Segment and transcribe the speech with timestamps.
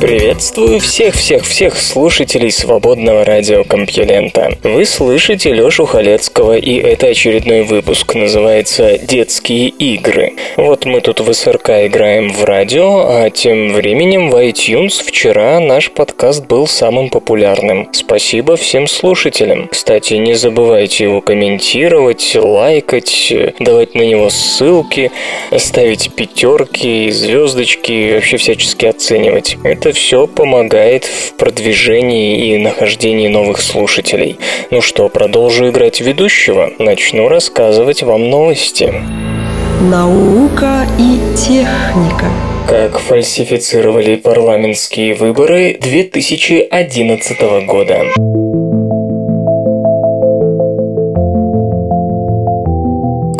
[0.00, 4.56] Приветствую всех-всех-всех слушателей свободного радиокомпьюлента.
[4.62, 10.34] Вы слышите Лёшу Халецкого, и это очередной выпуск, называется «Детские игры».
[10.56, 15.90] Вот мы тут в СРК играем в радио, а тем временем в iTunes вчера наш
[15.90, 17.88] подкаст был самым популярным.
[17.92, 19.66] Спасибо всем слушателям.
[19.66, 25.10] Кстати, не забывайте его комментировать, лайкать, давать на него ссылки,
[25.56, 29.56] ставить пятерки, звездочки, вообще всячески оценивать.
[29.64, 34.38] Это это все помогает в продвижении и нахождении новых слушателей.
[34.70, 38.92] Ну что, продолжу играть ведущего, начну рассказывать вам новости.
[39.80, 42.26] Наука и техника.
[42.68, 48.57] Как фальсифицировали парламентские выборы 2011 года.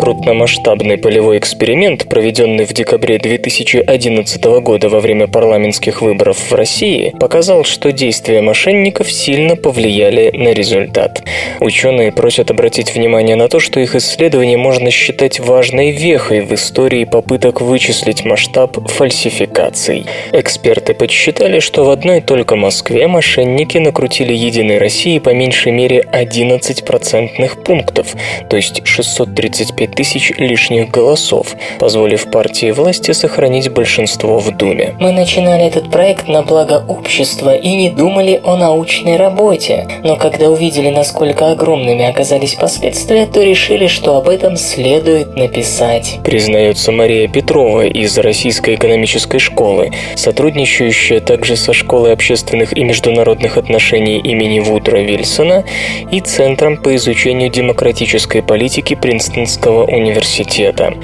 [0.08, 7.62] Крупномасштабный полевой эксперимент, проведенный в декабре 2011 года во время парламентских выборов в России, показал,
[7.64, 11.22] что действия мошенников сильно повлияли на результат.
[11.60, 17.04] Ученые просят обратить внимание на то, что их исследование можно считать важной вехой в истории
[17.04, 20.06] попыток вычислить масштаб фальсификаций.
[20.32, 26.86] Эксперты подсчитали, что в одной только Москве мошенники накрутили Единой России по меньшей мере 11
[26.86, 28.14] процентных пунктов,
[28.48, 34.94] то есть 635 тысяч лишних голосов, позволив партии власти сохранить большинство в Думе.
[35.00, 40.50] Мы начинали этот проект на благо общества и не думали о научной работе, но когда
[40.50, 46.20] увидели, насколько огромными оказались последствия, то решили, что об этом следует написать.
[46.22, 54.19] Признается Мария Петрова из Российской экономической школы, сотрудничающая также со Школой общественных и международных отношений
[54.19, 55.65] имени Вудра Вильсона
[56.12, 60.94] и Центром по изучению демократической политики Принстонского университета.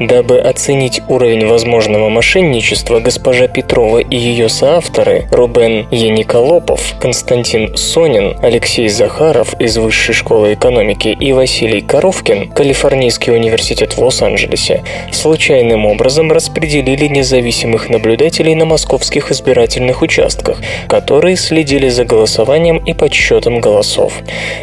[0.00, 8.88] Дабы оценить уровень возможного мошенничества, госпожа Петрова и ее соавторы Рубен Яниколопов, Константин Сонин, Алексей
[8.88, 14.82] Захаров из Высшей школы экономики и Василий Коровкин, Калифорнийский университет в Лос-Анджелесе,
[15.12, 23.60] случайным образом распределили независимых наблюдателей на московских избирательных участках, которые следили за голосованием и подсчетом
[23.60, 24.14] голосов.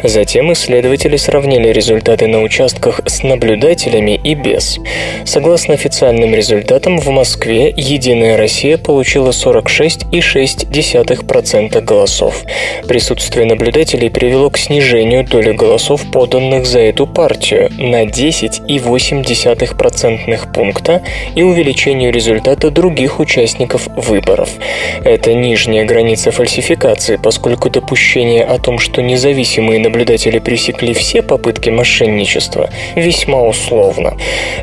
[0.02, 4.78] Затем исследователи сравнили результаты на участках с наблюдателями наблюдателями и без.
[5.24, 12.42] Согласно официальным результатам, в Москве «Единая Россия» получила 46,6% голосов.
[12.88, 21.02] Присутствие наблюдателей привело к снижению доли голосов, поданных за эту партию, на 10,8% пункта
[21.34, 24.50] и увеличению результата других участников выборов.
[25.04, 32.70] Это нижняя граница фальсификации, поскольку допущение о том, что независимые наблюдатели пресекли все попытки мошенничества,
[32.96, 34.16] весьма условно.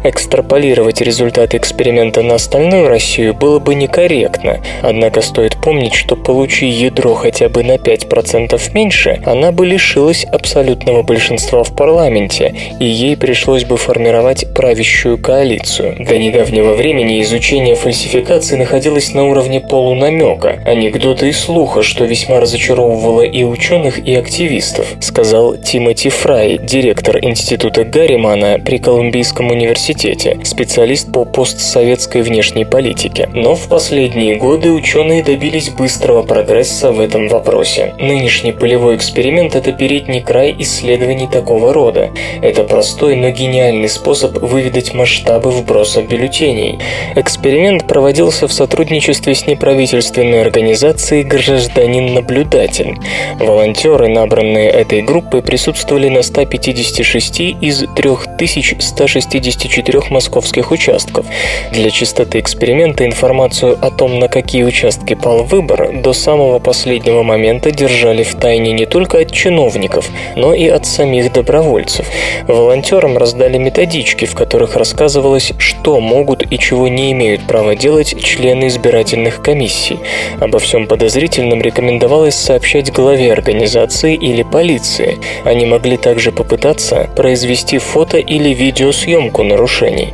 [0.04, 7.14] Экстраполировать результаты эксперимента на остальную Россию было бы некорректно, однако стоит помнить, что получи ядро
[7.14, 13.66] хотя бы на 5% меньше, она бы лишилась абсолютного большинства в парламенте, и ей пришлось
[13.66, 15.96] бы формировать правящую коалицию.
[16.00, 23.22] До недавнего времени изучение фальсификации находилось на уровне полунамека, анекдота и слуха, что весьма разочаровывало
[23.22, 31.24] и ученых, и активистов, сказал Тимоти Фрай, директор Института Гарримана при Колумбийском университете, специалист по
[31.24, 33.30] постсоветской внешней политике.
[33.34, 37.96] Но в последние годы ученые добились быстрого прогресса в этом вопросе.
[37.98, 42.10] Нынешний полевой эксперимент– это передний край исследований такого рода.
[42.42, 46.78] Это простой, но гениальный способ выведать масштабы вброса бюллетеней.
[47.16, 52.98] Эксперимент проводился в сотрудничестве с неправительственной организацией «Гражданин-наблюдатель».
[53.40, 61.26] Волонтеры, набранные этой группой, присутствовали на 156 из 3000 1164 московских участков.
[61.72, 67.72] Для чистоты эксперимента информацию о том, на какие участки пал выбор, до самого последнего момента
[67.72, 72.08] держали в тайне не только от чиновников, но и от самих добровольцев.
[72.48, 78.68] Волонтерам раздали методички, в которых рассказывалось, что могут и чего не имеют права делать члены
[78.68, 80.00] избирательных комиссий.
[80.40, 85.18] Обо всем подозрительном рекомендовалось сообщать главе организации или полиции.
[85.44, 90.14] Они могли также попытаться произвести фото или проводили видеосъемку нарушений.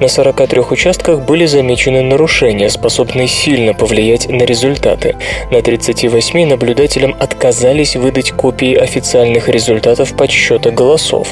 [0.00, 5.16] На 43 участках были замечены нарушения, способные сильно повлиять на результаты.
[5.50, 11.28] На 38 наблюдателям отказались выдать копии официальных результатов подсчета голосов.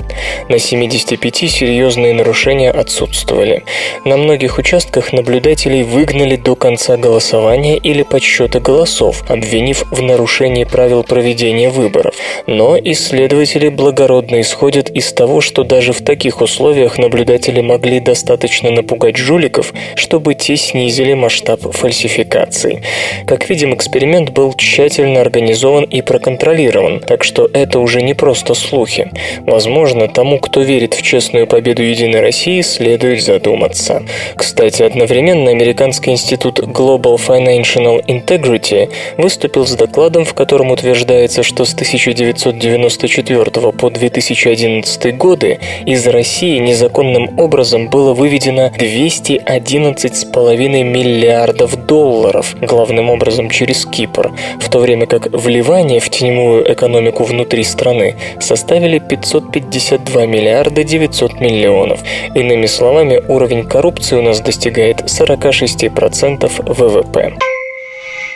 [0.48, 3.62] На 75 серьезные нарушения отсутствовали.
[4.04, 11.02] На многих участках наблюдателей выгнали до конца голосования или подсчета голосов, обвинив в нарушении правил
[11.02, 12.14] проведения выборов.
[12.46, 19.16] Но исследователи благородно исходят из того, что даже в таких условиях наблюдатели могли достаточно напугать
[19.16, 22.82] жуликов, чтобы те снизили масштаб фальсификаций.
[23.26, 29.10] Как видим, эксперимент был тщательно организован и проконтролирован, так что это уже не просто слухи.
[29.46, 34.02] Возможно, тому, кто верит в честную победу Единой России, следует задуматься.
[34.36, 41.74] Кстати, одновременно Американский институт Global Financial Integrity выступил с докладом, в котором утверждается, что с
[41.74, 53.50] 1994 по 2011 годы из России незаконным образом было выведено 211,5 миллиардов долларов, главным образом
[53.50, 60.84] через Кипр, в то время как вливания в теневую экономику внутри страны составили 552 миллиарда
[60.84, 62.00] 900 миллионов.
[62.34, 67.34] Иными словами, уровень коррупции у нас достигает 46% ВВП.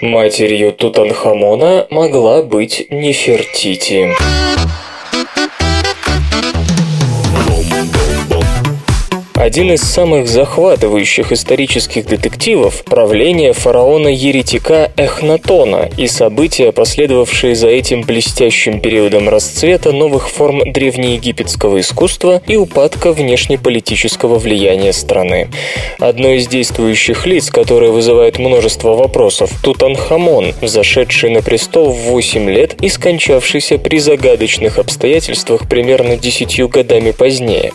[0.03, 4.09] Матерью Тутанхамона могла быть Нефертити.
[9.47, 18.81] Один из самых захватывающих исторических детективов– правление фараона-еретика Эхнатона и события, последовавшие за этим блестящим
[18.81, 25.49] периодом расцвета новых форм древнеегипетского искусства и упадка внешнеполитического влияния страны.
[26.01, 32.83] Одно из действующих лиц, которое вызывает множество вопросов– Тутанхамон, зашедший на престол в 8 лет
[32.83, 37.73] и скончавшийся при загадочных обстоятельствах примерно 10 годами позднее.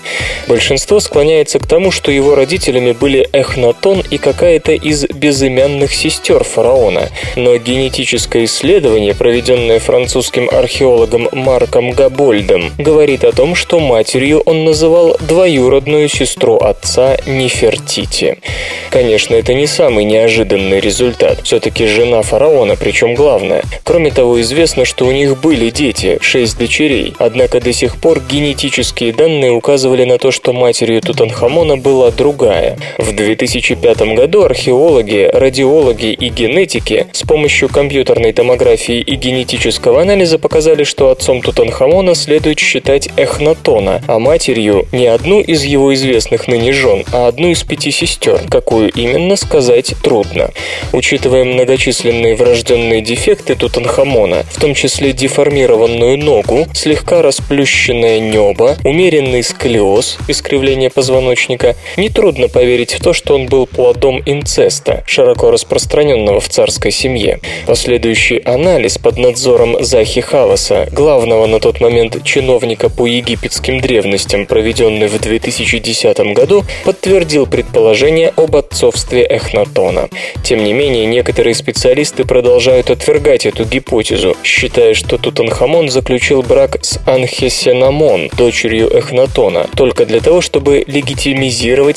[0.49, 7.09] Большинство склоняется к тому, что его родителями были Эхнатон и какая-то из безымянных сестер фараона.
[7.35, 15.17] Но генетическое исследование, проведенное французским археологом Марком Габольдом, говорит о том, что матерью он называл
[15.19, 18.37] двоюродную сестру отца Нефертити.
[18.89, 21.41] Конечно, это не самый неожиданный результат.
[21.43, 23.63] Все-таки жена фараона, причем главная.
[23.83, 27.13] Кроме того, известно, что у них были дети, шесть дочерей.
[27.19, 32.77] Однако до сих пор генетические данные указывали на то, что матерью Тутанхамона была другая.
[32.97, 40.83] В 2005 году археологи, радиологи и генетики с помощью компьютерной томографии и генетического анализа показали,
[40.83, 47.03] что отцом Тутанхамона следует считать Эхнатона, а матерью не одну из его известных ныне жен,
[47.11, 50.51] а одну из пяти сестер, какую именно сказать трудно.
[50.93, 60.17] Учитывая многочисленные врожденные дефекты Тутанхамона, в том числе деформированную ногу, слегка расплющенное небо, умеренный сколиоз,
[60.27, 61.30] искривление позвоночника,
[61.97, 67.39] нетрудно поверить в то, что он был плодом инцеста, широко распространенного в царской семье.
[67.65, 75.07] Последующий анализ под надзором Захи Халаса, главного на тот момент чиновника по египетским древностям, проведенный
[75.07, 80.09] в 2010 году, подтвердил предположение об отцовстве Эхнатона.
[80.43, 86.99] Тем не менее, некоторые специалисты продолжают отвергать эту гипотезу, считая, что Тутанхамон заключил брак с
[87.05, 91.20] Анхесенамон, дочерью Эхнатона, только для того, чтобы легитимизировать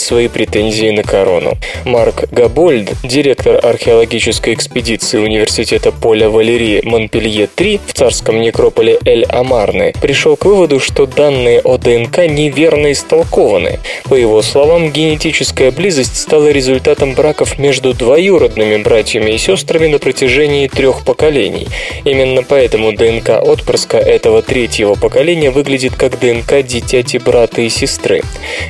[0.01, 1.57] свои претензии на корону.
[1.87, 10.45] Марк Габольд, директор археологической экспедиции Университета Поля Валерии Монпелье-3 в царском некрополе Эль-Амарны, пришел к
[10.45, 13.81] выводу, что данные о ДНК неверно истолкованы.
[14.05, 20.69] По его словам, генетическая близость стала результатом браков между двоюродными братьями и сестрами на протяжении
[20.69, 21.67] трех поколений.
[22.05, 28.23] Именно поэтому ДНК отпрыска этого третьего поколения выглядит как ДНК дитяти брата и сестры.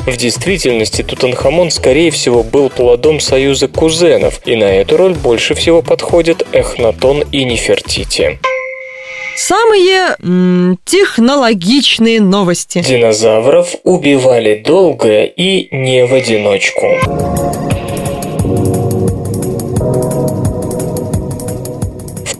[0.06, 5.80] В действительности Тутанхамон, скорее всего, был плодом союза кузенов, и на эту роль больше всего
[5.80, 8.38] подходят Эхнатон и Нефертити.
[9.36, 12.82] Самые м, технологичные новости.
[12.86, 17.63] Динозавров убивали долго и не в одиночку.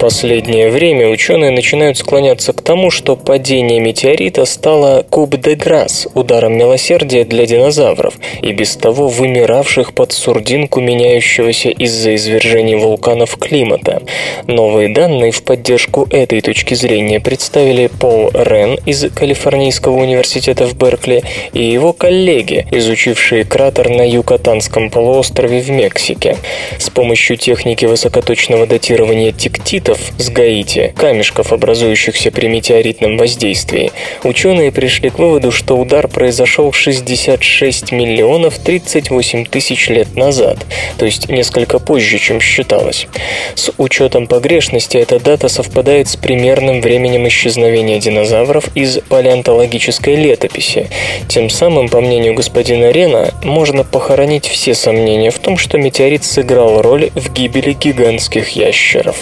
[0.04, 6.58] Последнее время ученые начинают склоняться к тому, что падение метеорита стало куб де грасс, ударом
[6.58, 14.02] милосердия для динозавров, и без того вымиравших под сурдинку меняющегося из-за извержений вулканов климата.
[14.46, 21.22] Новые данные в поддержку этой точки зрения представили Пол Рен из Калифорнийского университета в Беркли
[21.54, 26.36] и его коллеги, изучившие кратер на Юкатанском полуострове в Мексике.
[26.76, 34.72] С помощью техники высокоточного датирования тектитов метеоритов с Гаити, камешков, образующихся при метеоритном воздействии, ученые
[34.72, 40.58] пришли к выводу, что удар произошел 66 миллионов 38 тысяч лет назад,
[40.98, 43.06] то есть несколько позже, чем считалось.
[43.54, 50.88] С учетом погрешности эта дата совпадает с примерным временем исчезновения динозавров из палеонтологической летописи.
[51.28, 56.82] Тем самым, по мнению господина Рена, можно похоронить все сомнения в том, что метеорит сыграл
[56.82, 59.16] роль в гибели гигантских ящеров.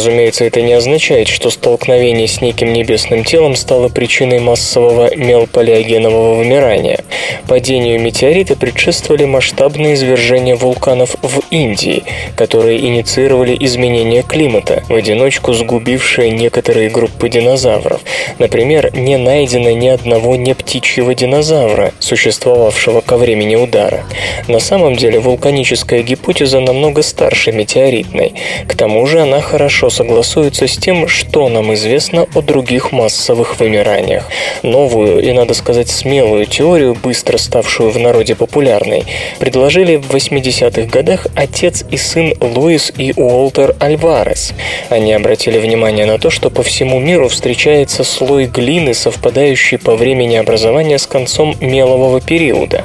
[0.00, 7.04] Разумеется, это не означает, что столкновение с неким небесным телом стало причиной массового мелполиогенового вымирания.
[7.46, 12.04] Падению метеорита предшествовали масштабные извержения вулканов в Индии,
[12.34, 18.00] которые инициировали изменение климата, в одиночку сгубившие некоторые группы динозавров.
[18.38, 24.04] Например, не найдено ни одного не птичьего динозавра, существовавшего ко времени удара.
[24.48, 28.32] На самом деле вулканическая гипотеза намного старше метеоритной.
[28.66, 34.24] К тому же она хорошо согласуется с тем, что нам известно о других массовых вымираниях.
[34.62, 39.04] Новую и, надо сказать, смелую теорию, быстро ставшую в народе популярной,
[39.38, 44.52] предложили в 80-х годах отец и сын Луис и Уолтер Альварес.
[44.88, 50.36] Они обратили внимание на то, что по всему миру встречается слой глины, совпадающий по времени
[50.36, 52.84] образования с концом мелового периода.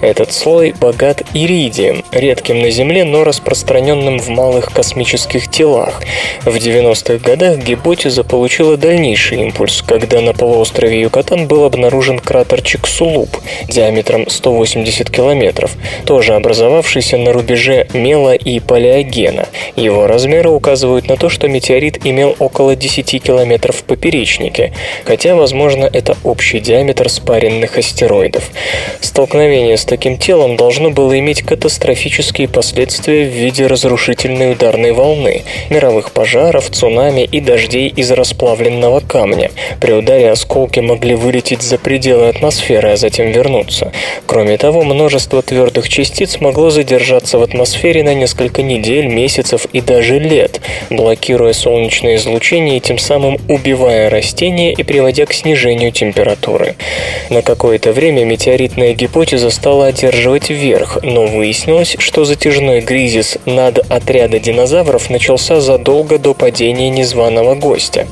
[0.00, 6.02] Этот слой богат иридием, редким на Земле, но распространенным в малых космических телах.
[6.44, 13.36] В 90-х годах гипотеза получила дальнейший импульс, когда на полуострове Юкатан был обнаружен кратер Чиксулуп
[13.68, 15.72] диаметром 180 километров,
[16.04, 19.48] тоже образовавшийся на рубеже мела и палеогена.
[19.74, 24.72] Его размеры указывают на то, что метеорит имел около 10 километров в поперечнике,
[25.04, 28.44] хотя, возможно, это общий диаметр спаренных астероидов.
[29.00, 36.12] Столкновение с таким телом должно было иметь катастрофические последствия в виде разрушительной ударной волны, мировых
[36.12, 36.25] пожаров,
[36.70, 39.50] цунами и дождей из расплавленного камня.
[39.80, 43.92] При ударе осколки могли вылететь за пределы атмосферы, а затем вернуться.
[44.26, 50.18] Кроме того, множество твердых частиц могло задержаться в атмосфере на несколько недель, месяцев и даже
[50.18, 56.76] лет, блокируя солнечное излучение и тем самым убивая растения и приводя к снижению температуры.
[57.30, 64.38] На какое-то время метеоритная гипотеза стала одерживать верх, но выяснилось, что затяжной кризис над отряда
[64.38, 68.06] динозавров начался задолго до падения незваного гостя.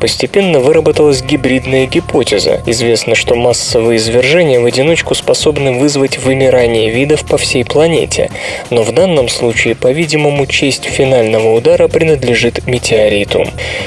[0.00, 2.60] Постепенно выработалась гибридная гипотеза.
[2.66, 8.30] Известно, что массовые извержения в одиночку способны вызвать вымирание видов по всей планете,
[8.70, 13.46] но в данном случае, по-видимому, честь финального удара принадлежит метеориту.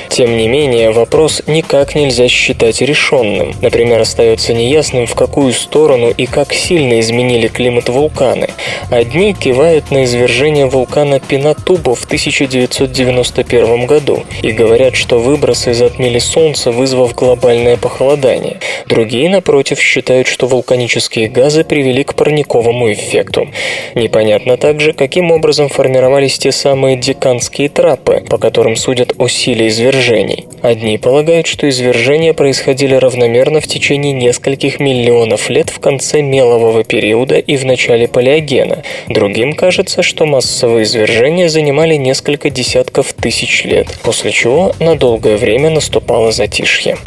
[0.10, 3.54] Тем не менее, вопрос никак нельзя считать решенным.
[3.62, 8.50] Например, остается неясным, в какую сторону и как сильно изменили климат вулканы.
[8.90, 16.72] Одни кивают на извержение вулкана Пинатубо в 1991 году и говорят, что выбросы затмили Солнце,
[16.72, 18.60] вызвав глобальное похолодание.
[18.88, 23.50] Другие, напротив, считают, что вулканические газы привели к парниковому эффекту.
[23.96, 30.48] Непонятно также, каким образом формировались те самые деканские трапы, по которым судят о силе извержений.
[30.62, 37.38] Одни полагают, что извержения происходили равномерно в течение нескольких миллионов лет в конце мелового периода
[37.38, 38.84] и в начале палеогена.
[39.08, 45.70] Другим кажется, что массовые извержения занимали несколько десятков тысяч лет, после чего на долгое время
[45.70, 46.98] наступало затишье.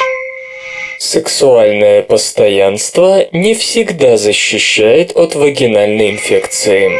[0.99, 6.99] Сексуальное постоянство не всегда защищает от вагинальной инфекции.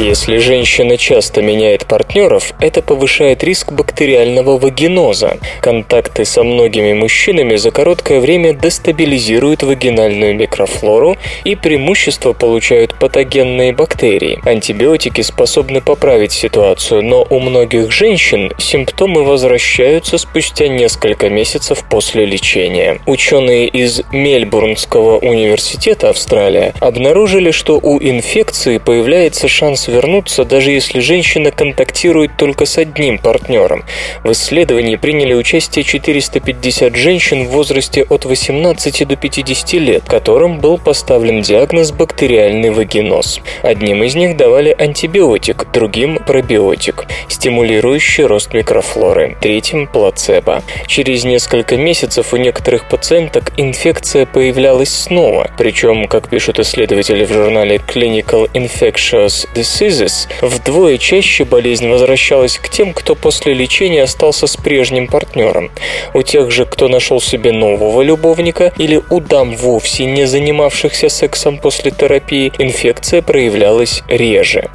[0.00, 5.36] Если женщина часто меняет партнеров, это повышает риск бактериального вагиноза.
[5.60, 14.40] Контакты со многими мужчинами за короткое время дестабилизируют вагинальную микрофлору и преимущество получают патогенные бактерии.
[14.42, 23.00] Антибиотики способны поправить ситуацию, но у многих женщин симптомы возвращаются спустя несколько месяцев после лечения.
[23.04, 31.50] Ученые из Мельбурнского университета Австралия обнаружили, что у инфекции появляется шанс вернуться, даже если женщина
[31.50, 33.84] контактирует только с одним партнером.
[34.24, 40.78] В исследовании приняли участие 450 женщин в возрасте от 18 до 50 лет, которым был
[40.78, 43.40] поставлен диагноз бактериальный вагиноз.
[43.62, 50.62] Одним из них давали антибиотик, другим– пробиотик, стимулирующий рост микрофлоры, третьим– плацебо.
[50.86, 57.76] Через несколько месяцев у некоторых пациенток инфекция появлялась снова, причем, как пишут исследователи в журнале
[57.76, 64.56] Clinical Infectious Disease, Narcissus, вдвое чаще болезнь возвращалась к тем, кто после лечения остался с
[64.56, 65.70] прежним партнером.
[66.12, 71.58] У тех же, кто нашел себе нового любовника, или у дам вовсе не занимавшихся сексом
[71.58, 74.68] после терапии, инфекция проявлялась реже.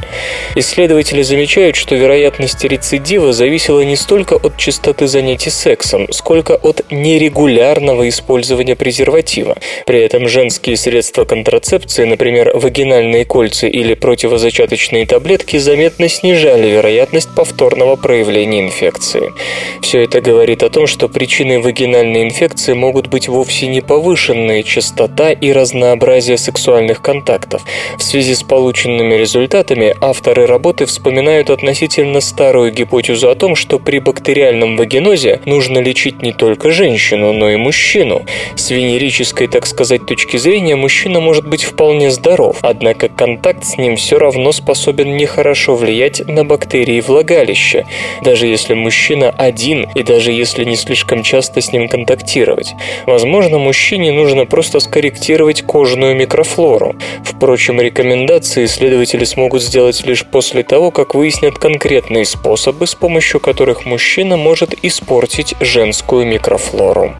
[0.55, 8.07] Исследователи замечают, что вероятность рецидива зависела не столько от частоты занятий сексом, сколько от нерегулярного
[8.07, 9.57] использования презерватива.
[9.85, 17.95] При этом женские средства контрацепции, например, вагинальные кольца или противозачаточные таблетки, заметно снижали вероятность повторного
[17.95, 19.33] проявления инфекции.
[19.81, 25.31] Все это говорит о том, что причиной вагинальной инфекции могут быть вовсе не повышенная частота
[25.31, 27.63] и разнообразие сексуальных контактов.
[27.97, 33.99] В связи с полученными результатами авторы работы вспоминают относительно старую гипотезу о том, что при
[33.99, 38.25] бактериальном вагинозе нужно лечить не только женщину, но и мужчину.
[38.55, 43.95] С венерической, так сказать, точки зрения мужчина может быть вполне здоров, однако контакт с ним
[43.95, 44.74] все равно способен
[45.15, 47.85] нехорошо влиять на бактерии влагалища,
[48.21, 52.73] даже если мужчина один и даже если не слишком часто с ним контактировать.
[53.05, 56.95] Возможно, мужчине нужно просто скорректировать кожную микрофлору.
[57.23, 63.85] Впрочем, рекомендации исследователи смогут сделать лишь после того, как выяснят конкретные способы, с помощью которых
[63.85, 67.15] мужчина может испортить женскую микрофлору.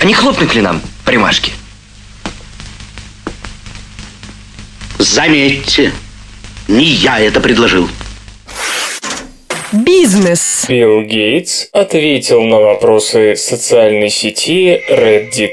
[0.00, 1.52] А не хлопнуть ли нам примашки?
[4.98, 5.92] Заметьте,
[6.68, 7.88] не я это предложил.
[9.72, 10.66] Бизнес.
[10.68, 15.50] Билл Гейтс ответил на вопросы социальной сети Reddit.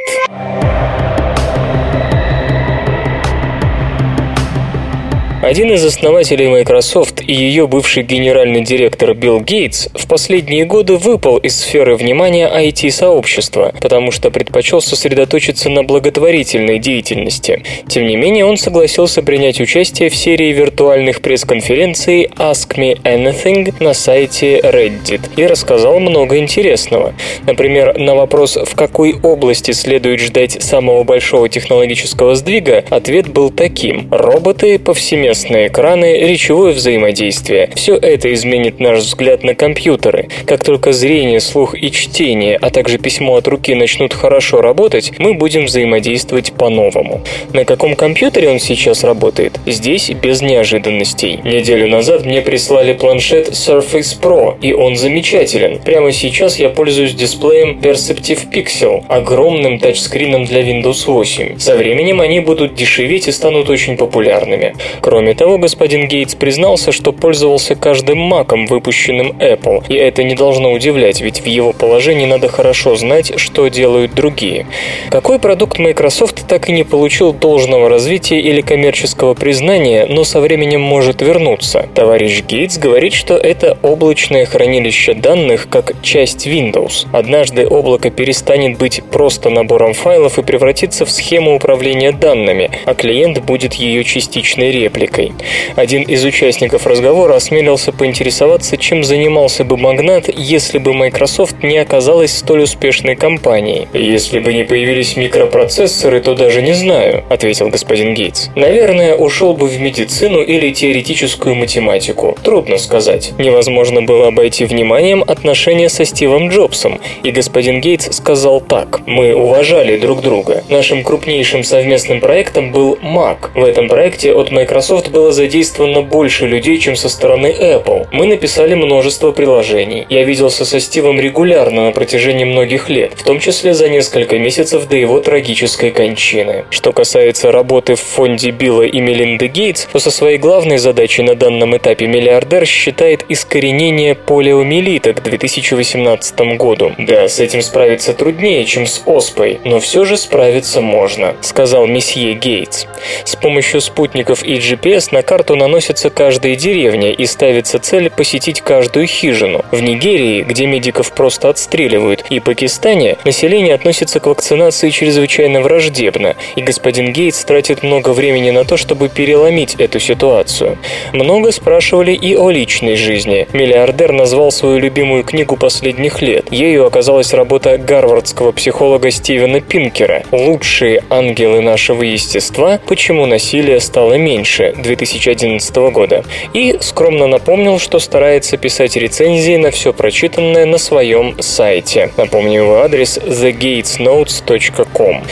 [5.42, 11.38] Один из основателей Microsoft и ее бывший генеральный директор Билл Гейтс в последние годы выпал
[11.38, 17.64] из сферы внимания IT-сообщества, потому что предпочел сосредоточиться на благотворительной деятельности.
[17.88, 23.96] Тем не менее, он согласился принять участие в серии виртуальных пресс-конференций Ask Me Anything на
[23.96, 27.16] сайте Reddit и рассказал много интересного.
[27.48, 34.08] Например, на вопрос, в какой области следует ждать самого большого технологического сдвига, ответ был таким–
[34.12, 37.70] роботы повсеместно совместные экраны, речевое взаимодействие.
[37.76, 40.28] Все это изменит наш взгляд на компьютеры.
[40.46, 45.34] Как только зрение, слух и чтение, а также письмо от руки начнут хорошо работать, мы
[45.34, 47.22] будем взаимодействовать по-новому.
[47.54, 49.54] На каком компьютере он сейчас работает?
[49.66, 51.40] Здесь без неожиданностей.
[51.46, 55.80] Неделю назад мне прислали планшет Surface Pro, и он замечателен.
[55.80, 61.58] Прямо сейчас я пользуюсь дисплеем Perceptive Pixel, огромным тачскрином для Windows 8.
[61.58, 64.76] Со временем они будут дешеветь и станут очень популярными.
[65.00, 70.34] Кроме Кроме того, господин Гейтс признался, что пользовался каждым маком, выпущенным Apple, и это не
[70.34, 74.66] должно удивлять, ведь в его положении надо хорошо знать, что делают другие.
[75.12, 80.82] Какой продукт Microsoft так и не получил должного развития или коммерческого признания, но со временем
[80.82, 81.88] может вернуться?
[81.94, 87.06] Товарищ Гейтс говорит, что это облачное хранилище данных как часть Windows.
[87.14, 93.40] Однажды облако перестанет быть просто набором файлов и превратится в схему управления данными, а клиент
[93.44, 95.34] будет ее частичной репликой Америкой.
[95.76, 102.38] Один из участников разговора осмелился поинтересоваться, чем занимался бы магнат, если бы Microsoft не оказалась
[102.38, 103.88] столь успешной компанией.
[103.94, 108.50] «Если бы не появились микропроцессоры, то даже не знаю»,— ответил господин Гейтс.
[108.56, 112.38] «Наверное, ушел бы в медицину или теоретическую математику.
[112.44, 113.34] Трудно сказать.
[113.38, 119.02] Невозможно было обойти вниманием отношения со Стивом Джобсом, и господин Гейтс сказал так.
[119.06, 120.64] «Мы уважали друг друга.
[120.70, 123.52] Нашим крупнейшим совместным проектом был Mac.
[123.56, 128.08] В этом проекте от Microsoft Microsoft было задействовано больше людей, чем со стороны Apple.
[128.12, 130.06] Мы написали множество приложений.
[130.10, 134.88] Я виделся со Стивом регулярно на протяжении многих лет, в том числе за несколько месяцев
[134.88, 136.66] до его трагической кончины.
[136.70, 141.36] Что касается работы в фонде Билла и Мелинды Гейтс, то со своей главной задачей на
[141.36, 146.92] данном этапе миллиардер считает искоренение полиомиелита к 2018 году.
[146.98, 152.34] Да, с этим справиться труднее, чем с оспой, но все же справиться можно, сказал месье
[152.34, 152.86] Гейтс.
[153.26, 158.60] С помощью спутников и GPS GPS на карту наносится каждая деревня и ставится цель посетить
[158.62, 159.64] каждую хижину.
[159.72, 166.62] В Нигерии, где медиков просто отстреливают, и Пакистане население относится к вакцинации чрезвычайно враждебно, и
[166.62, 170.78] господин Гейтс тратит много времени на то, чтобы переломить эту ситуацию.
[171.14, 173.48] Много спрашивали и о личной жизни.
[173.54, 176.52] Миллиардер назвал свою любимую книгу последних лет.
[176.52, 182.80] Ею оказалась работа гарвардского психолога Стивена Пинкера «Лучшие ангелы нашего естества.
[182.88, 189.94] Почему насилие стало меньше», 2011 года и скромно напомнил, что старается писать рецензии на все
[189.94, 192.12] прочитанное на своем сайте.
[192.18, 195.24] Напомню его адрес thegatesnotes.com.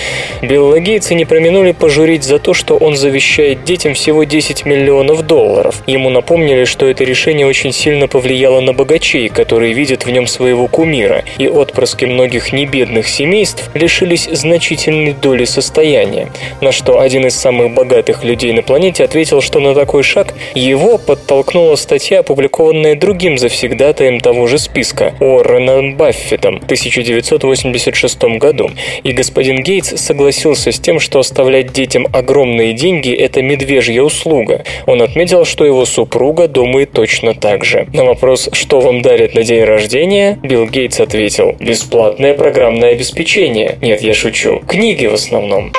[0.42, 5.84] Билла Гейтса не проминули пожурить за то, что он завещает детям всего 10 миллионов долларов.
[5.88, 10.68] Ему напомнили, что это решение очень сильно повлияло на богачей, которые видят в нем своего
[10.68, 16.30] кумира, и отпрыски многих небедных семейств лишились значительной доли состояния.
[16.62, 20.98] На что один из самых богатых людей на планете ответил, что на такой шаг его
[20.98, 28.72] подтолкнула статья, опубликованная другим завсегдатаем того же списка, Уорреном Баффетом, в 1986 году.
[29.04, 34.64] И господин Гейтс согласился с тем, что оставлять детям огромные деньги– это медвежья услуга.
[34.86, 37.88] Он отметил, что его супруга думает точно так же.
[37.94, 43.78] На вопрос, что вам дарят на день рождения, Билл Гейтс ответил– бесплатное программное обеспечение.
[43.82, 44.62] Нет, я шучу.
[44.68, 45.72] Книги в основном.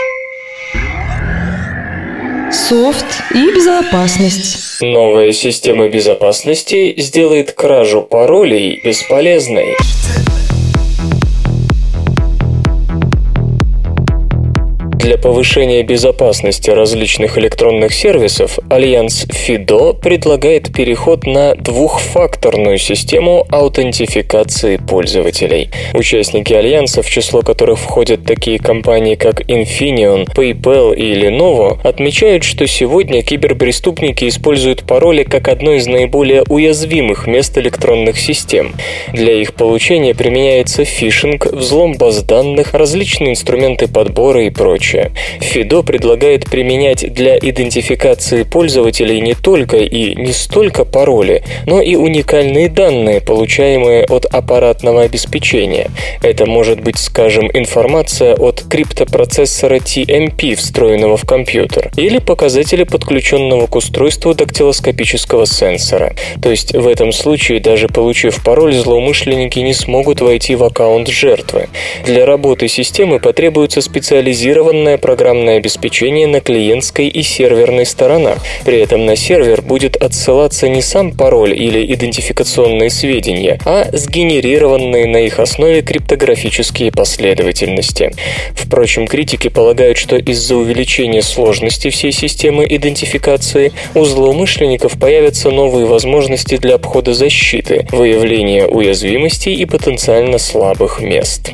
[2.53, 4.81] Софт и безопасность.
[4.81, 9.77] Новая система безопасности сделает кражу паролей бесполезной.
[15.01, 25.71] Для повышения безопасности различных электронных сервисов Альянс FIDO предлагает переход на двухфакторную систему аутентификации пользователей.
[25.95, 32.67] Участники Альянса, в число которых входят такие компании, как Infineon, PayPal и Lenovo, отмечают, что
[32.67, 38.75] сегодня киберпреступники используют пароли как одно из наиболее уязвимых мест электронных систем.
[39.15, 45.13] Для их получения применяется фишинг, взлом баз данных, различные инструменты подбора и прочее прочее.
[45.41, 52.69] Фидо предлагает применять для идентификации пользователей не только и не столько пароли, но и уникальные
[52.69, 55.91] данные, получаемые от аппаратного обеспечения.
[56.23, 63.77] Это может быть, скажем, информация от криптопроцессора TMP, встроенного в компьютер, или показатели подключенного к
[63.77, 66.15] устройству дактилоскопического сенсора.
[66.43, 71.69] То есть в этом случае, даже получив пароль, злоумышленники не смогут войти в аккаунт жертвы.
[72.05, 78.39] Для работы системы потребуется специализированная интегрированное программное обеспечение на клиентской и серверной сторонах.
[78.65, 85.19] При этом на сервер будет отсылаться не сам пароль или идентификационные сведения, а сгенерированные на
[85.19, 88.13] их основе криптографические последовательности.
[88.55, 96.57] Впрочем, критики полагают, что из-за увеличения сложности всей системы идентификации у злоумышленников появятся новые возможности
[96.57, 101.53] для обхода защиты, выявления уязвимостей и потенциально слабых мест.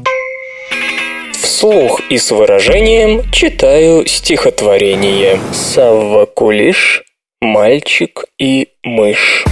[1.41, 5.39] Вслух и с выражением читаю стихотворение.
[5.53, 7.03] Савва Кулиш,
[7.41, 9.45] мальчик и мышь.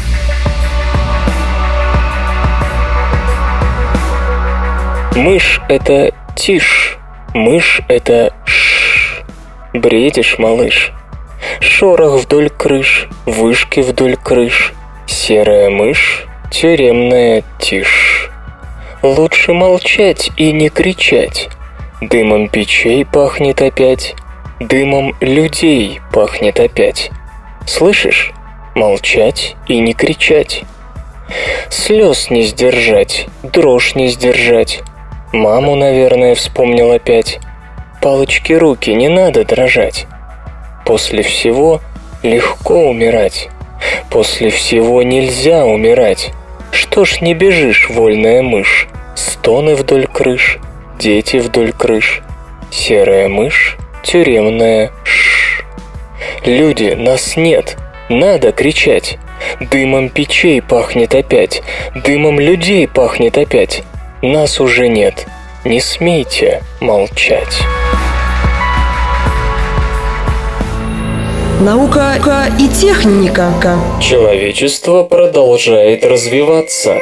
[5.14, 6.98] Мышь— это тишь,
[7.34, 9.24] мышь— это ш.
[9.74, 10.92] Бредишь, малыш.
[11.60, 14.72] Шорох вдоль крыш, вышки вдоль крыш.
[15.06, 18.30] Серая мышь, тюремная тишь.
[19.02, 21.50] Лучше молчать и не кричать,
[22.10, 24.14] Дымом печей пахнет опять,
[24.60, 27.10] дымом людей пахнет опять.
[27.66, 28.32] Слышишь?
[28.74, 30.64] Молчать и не кричать.
[31.70, 34.82] Слез не сдержать, дрожь не сдержать.
[35.32, 37.40] Маму, наверное, вспомнил опять.
[38.02, 40.06] Палочки руки, не надо дрожать.
[40.84, 41.80] После всего
[42.22, 43.48] легко умирать.
[44.10, 46.32] После всего нельзя умирать.
[46.70, 48.88] Что ж не бежишь, вольная мышь?
[49.14, 50.58] Стоны вдоль крыш—
[50.98, 52.22] дети вдоль крыш,
[52.70, 55.64] серая мышь, тюремная ш.
[56.44, 57.76] Люди, нас нет,
[58.08, 59.18] надо кричать.
[59.60, 61.62] Дымом печей пахнет опять,
[61.94, 63.82] дымом людей пахнет опять.
[64.22, 65.26] Нас уже нет,
[65.64, 67.60] не смейте молчать.
[71.60, 73.50] Наука и техника.
[74.00, 76.98] Человечество продолжает развиваться.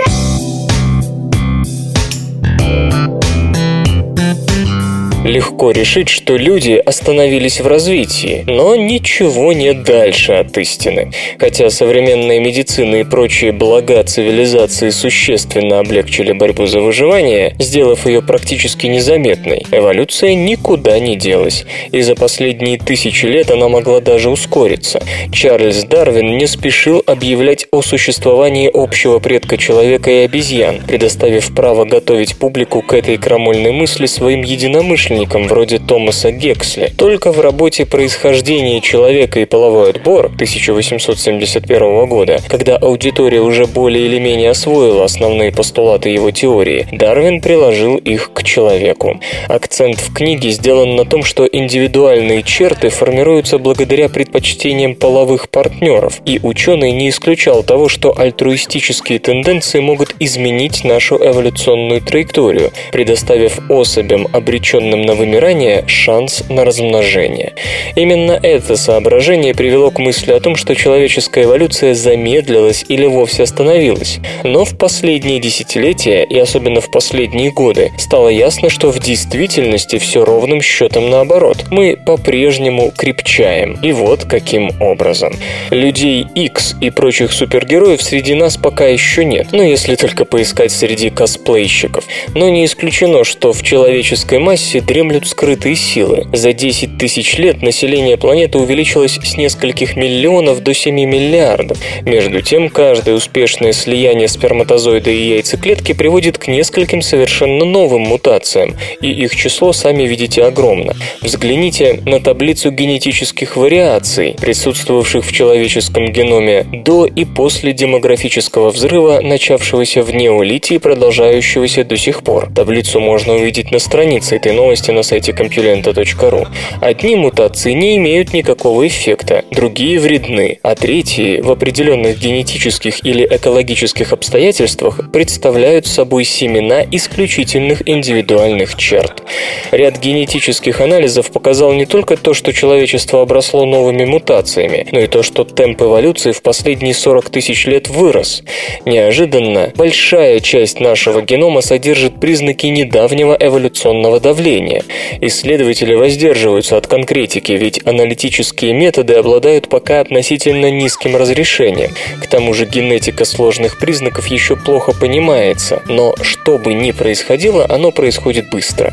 [5.24, 11.12] Легко решить, что люди остановились в развитии, но ничего нет дальше от истины.
[11.38, 18.88] Хотя современная медицина и прочие блага цивилизации существенно облегчили борьбу за выживание, сделав ее практически
[18.88, 25.00] незаметной, эволюция никуда не делась, и за последние тысячи лет она могла даже ускориться.
[25.32, 32.36] Чарльз Дарвин не спешил объявлять о существовании общего предка человека и обезьян, предоставив право готовить
[32.36, 36.92] публику к этой крамольной мысли своим единомышленникам, ботаником вроде Томаса Гексли.
[36.96, 44.18] Только в работе «Происхождение человека и половой отбор» 1871 года, когда аудитория уже более или
[44.18, 49.20] менее освоила основные постулаты его теории, Дарвин приложил их к человеку.
[49.48, 56.40] Акцент в книге сделан на том, что индивидуальные черты формируются благодаря предпочтениям половых партнеров, и
[56.42, 65.01] ученый не исключал того, что альтруистические тенденции могут изменить нашу эволюционную траекторию, предоставив особям, обреченным
[65.02, 67.54] на вымирание, шанс на размножение.
[67.96, 74.18] Именно это соображение привело к мысли о том, что человеческая эволюция замедлилась или вовсе остановилась.
[74.44, 80.24] Но в последние десятилетия, и особенно в последние годы, стало ясно, что в действительности все
[80.24, 81.66] ровным счетом наоборот.
[81.70, 83.78] Мы по-прежнему крепчаем.
[83.82, 85.34] И вот каким образом.
[85.70, 91.10] Людей X и прочих супергероев среди нас пока еще нет, ну если только поискать среди
[91.10, 92.04] косплейщиков.
[92.34, 96.26] Но не исключено, что в человеческой массе дремлют скрытые силы.
[96.34, 101.78] За 10 тысяч лет население планеты увеличилось с нескольких миллионов до 7 миллиардов.
[102.02, 109.10] Между тем, каждое успешное слияние сперматозоида и яйцеклетки приводит к нескольким совершенно новым мутациям, и
[109.10, 110.94] их число, сами видите, огромно.
[111.22, 120.02] Взгляните на таблицу генетических вариаций, присутствовавших в человеческом геноме до и после демографического взрыва, начавшегося
[120.02, 122.50] в неолите и продолжающегося до сих пор.
[122.54, 126.48] Таблицу можно увидеть на странице этой новости на сайте compulenta.ru.
[126.80, 134.12] Одни мутации не имеют никакого эффекта, другие вредны, а третьи в определенных генетических или экологических
[134.12, 139.22] обстоятельствах представляют собой семена исключительных индивидуальных черт.
[139.70, 145.22] Ряд генетических анализов показал не только то, что человечество обросло новыми мутациями, но и то,
[145.22, 148.42] что темп эволюции в последние 40 тысяч лет вырос.
[148.84, 154.71] Неожиданно большая часть нашего генома содержит признаки недавнего эволюционного давления.
[155.20, 161.90] Исследователи воздерживаются от конкретики, ведь аналитические методы обладают пока относительно низким разрешением.
[162.22, 167.90] К тому же генетика сложных признаков еще плохо понимается, но что бы ни происходило, оно
[167.90, 168.92] происходит быстро.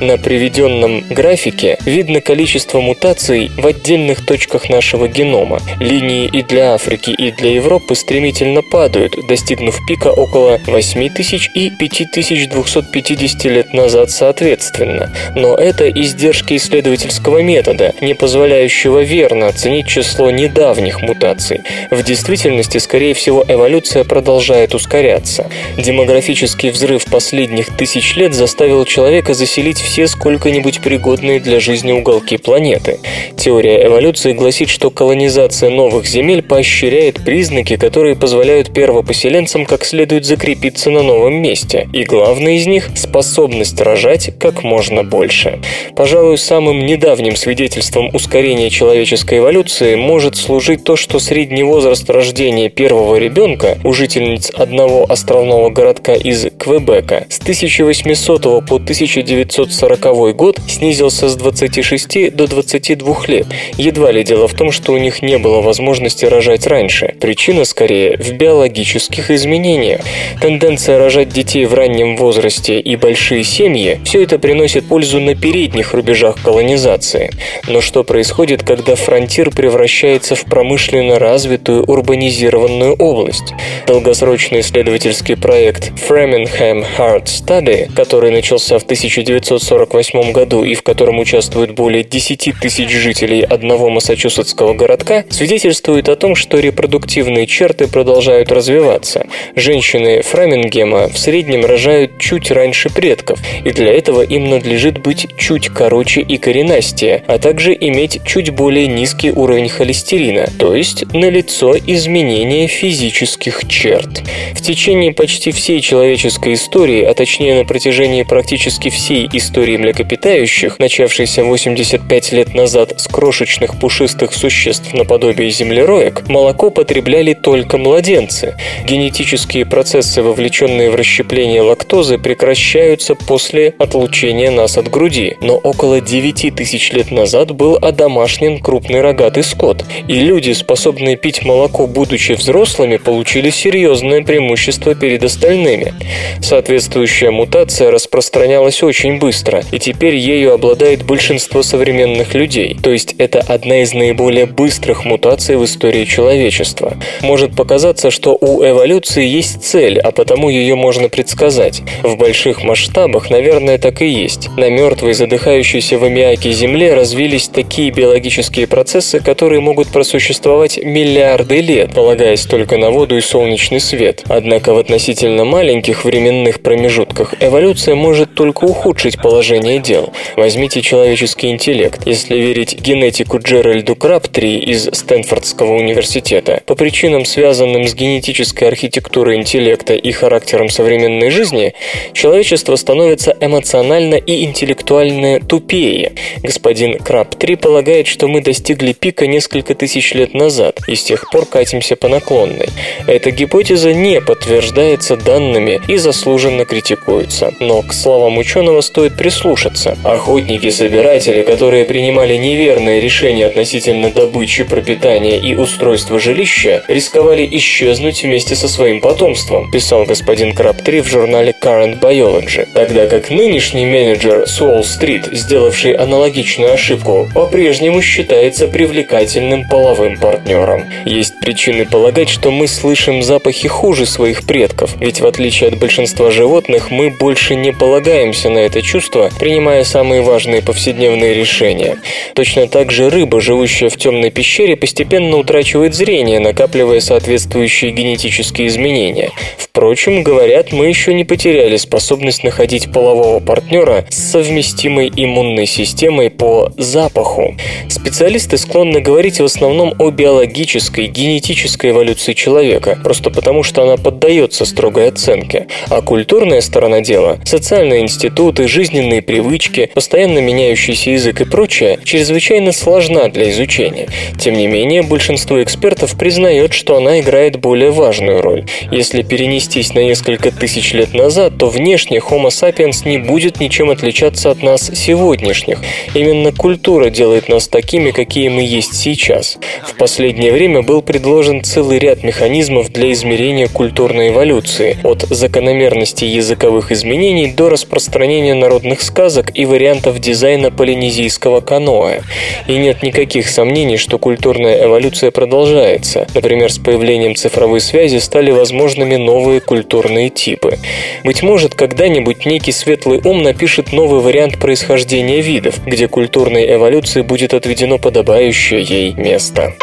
[0.00, 5.60] На приведенном графике видно количество мутаций в отдельных точках нашего генома.
[5.78, 13.44] Линии и для Африки, и для Европы стремительно падают, достигнув пика около 8000 и 5250
[13.44, 15.14] лет назад соответственно.
[15.34, 21.60] Но это издержки исследовательского метода, не позволяющего верно оценить число недавних мутаций.
[21.90, 25.48] В действительности, скорее всего, эволюция продолжает ускоряться.
[25.76, 32.98] Демографический взрыв последних тысяч лет заставил человека заселить все сколько-нибудь пригодные для жизни уголки планеты.
[33.36, 40.90] Теория эволюции гласит, что колонизация новых земель поощряет признаки, которые позволяют первопоселенцам как следует закрепиться
[40.90, 41.88] на новом месте.
[41.92, 45.58] И главное из них– способность рожать как можно больше.
[45.94, 53.16] Пожалуй, самым недавним свидетельством ускорения человеческой эволюции может служить то, что средний возраст рождения первого
[53.16, 61.36] ребенка у жительниц одного островного городка из Квебека с 1800 по 1940 год снизился с
[61.36, 63.46] 26 до 22 лет.
[63.76, 67.14] Едва ли дело в том, что у них не было возможности рожать раньше.
[67.20, 70.00] Причина, скорее, в биологических изменениях.
[70.40, 75.94] Тенденция рожать детей в раннем возрасте и большие семьи– все это приносит пользу на передних
[75.94, 77.30] рубежах колонизации.
[77.68, 83.54] Но что происходит, когда фронтир превращается в промышленно развитую урбанизированную область?
[83.86, 91.72] Долгосрочный исследовательский проект Framingham Heart Study, который начался в 1948 году и в котором участвуют
[91.72, 99.26] более 10 тысяч жителей одного массачусетского городка, свидетельствует о том, что репродуктивные черты продолжают развиваться.
[99.56, 105.68] Женщины Фрамингема в среднем рожают чуть раньше предков, и для этого им надлежит быть чуть
[105.68, 112.66] короче и коренастее, а также иметь чуть более низкий уровень холестерина, то есть налицо изменение
[112.66, 114.22] физических черт.
[114.54, 121.44] В течение почти всей человеческой истории, а точнее на протяжении практически всей истории млекопитающих, начавшейся
[121.44, 128.56] 85 лет назад с крошечных пушистых существ наподобие землероек, молоко потребляли только младенцы.
[128.86, 136.54] Генетические процессы, вовлеченные в расщепление лактозы, прекращаются после отлучения нас от груди, но около 9
[136.54, 142.96] тысяч лет назад был одомашнен крупный рогатый скот, и люди, способные пить молоко, будучи взрослыми,
[142.96, 145.94] получили серьезное преимущество перед остальными.
[146.40, 153.40] Соответствующая мутация распространялась очень быстро, и теперь ею обладает большинство современных людей, то есть это
[153.40, 156.96] одна из наиболее быстрых мутаций в истории человечества.
[157.22, 161.82] Может показаться, что у эволюции есть цель, а потому ее можно предсказать.
[162.02, 164.48] В больших масштабах, наверное, так и есть.
[164.60, 171.94] На мертвой, задыхающейся в аммиаке Земле развились такие биологические процессы, которые могут просуществовать миллиарды лет,
[171.94, 174.22] полагаясь только на воду и солнечный свет.
[174.28, 180.12] Однако в относительно маленьких временных промежутках эволюция может только ухудшить положение дел.
[180.36, 182.06] Возьмите человеческий интеллект.
[182.06, 189.94] Если верить генетику Джеральду Краптри из Стэнфордского университета, по причинам, связанным с генетической архитектурой интеллекта
[189.94, 191.72] и характером современной жизни,
[192.12, 196.12] человечество становится эмоционально и интеллектуально тупее.
[196.42, 201.46] Господин Краптри полагает, что мы достигли пика несколько тысяч лет назад и с тех пор
[201.46, 202.68] катимся по наклонной.
[203.06, 207.54] Эта гипотеза не подтверждается данными и заслуженно критикуется.
[207.60, 209.96] Но к словам ученого стоит прислушаться.
[210.04, 218.68] Охотники-собиратели, которые принимали неверные решения относительно добычи, пропитания и устройства жилища, рисковали исчезнуть вместе со
[218.68, 222.66] своим потомством, писал господин Краптри в журнале Current Biology.
[222.74, 230.84] Тогда как нынешний менеджер с Уолл-стрит, сделавший аналогичную ошибку, по-прежнему считается привлекательным половым партнером.
[231.04, 236.30] Есть причины полагать, что мы слышим запахи хуже своих предков, ведь в отличие от большинства
[236.30, 241.98] животных мы больше не полагаемся на это чувство, принимая самые важные повседневные решения.
[242.34, 249.30] Точно так же рыба, живущая в темной пещере, постепенно утрачивает зрение, накапливая соответствующие генетические изменения.
[249.58, 256.72] Впрочем, говорят, мы еще не потеряли способность находить полового партнера с совместимой иммунной системой по
[256.76, 257.56] запаху.
[257.88, 264.64] Специалисты склонны говорить в основном о биологической, генетической эволюции человека, просто потому что она поддается
[264.64, 265.66] строгой оценке.
[265.88, 273.28] А культурная сторона дела, социальные институты, жизненные привычки, постоянно меняющийся язык и прочее, чрезвычайно сложна
[273.28, 274.06] для изучения.
[274.38, 278.64] Тем не менее, большинство экспертов признает, что она играет более важную роль.
[278.92, 284.19] Если перенестись на несколько тысяч лет назад, то внешне Homo sapiens не будет ничем отличаться
[284.22, 285.78] от нас сегодняшних.
[286.14, 289.58] Именно культура делает нас такими, какие мы есть сейчас.
[289.86, 296.92] В последнее время был предложен целый ряд механизмов для измерения культурной эволюции, от закономерности языковых
[296.92, 302.20] изменений до распространения народных сказок и вариантов дизайна полинезийского каноэ.
[302.66, 306.26] И нет никаких сомнений, что культурная эволюция продолжается.
[306.34, 310.78] Например, с появлением цифровой связи стали возможными новые культурные типы.
[311.24, 317.54] Быть может, когда-нибудь некий светлый ум напишет новый вариант происхождения видов, где культурной эволюции будет
[317.54, 319.74] отведено подобающее ей место.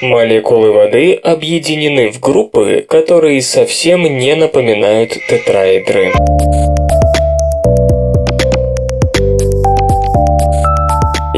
[0.00, 6.12] Молекулы воды объединены в группы, которые совсем не напоминают тетраэдры.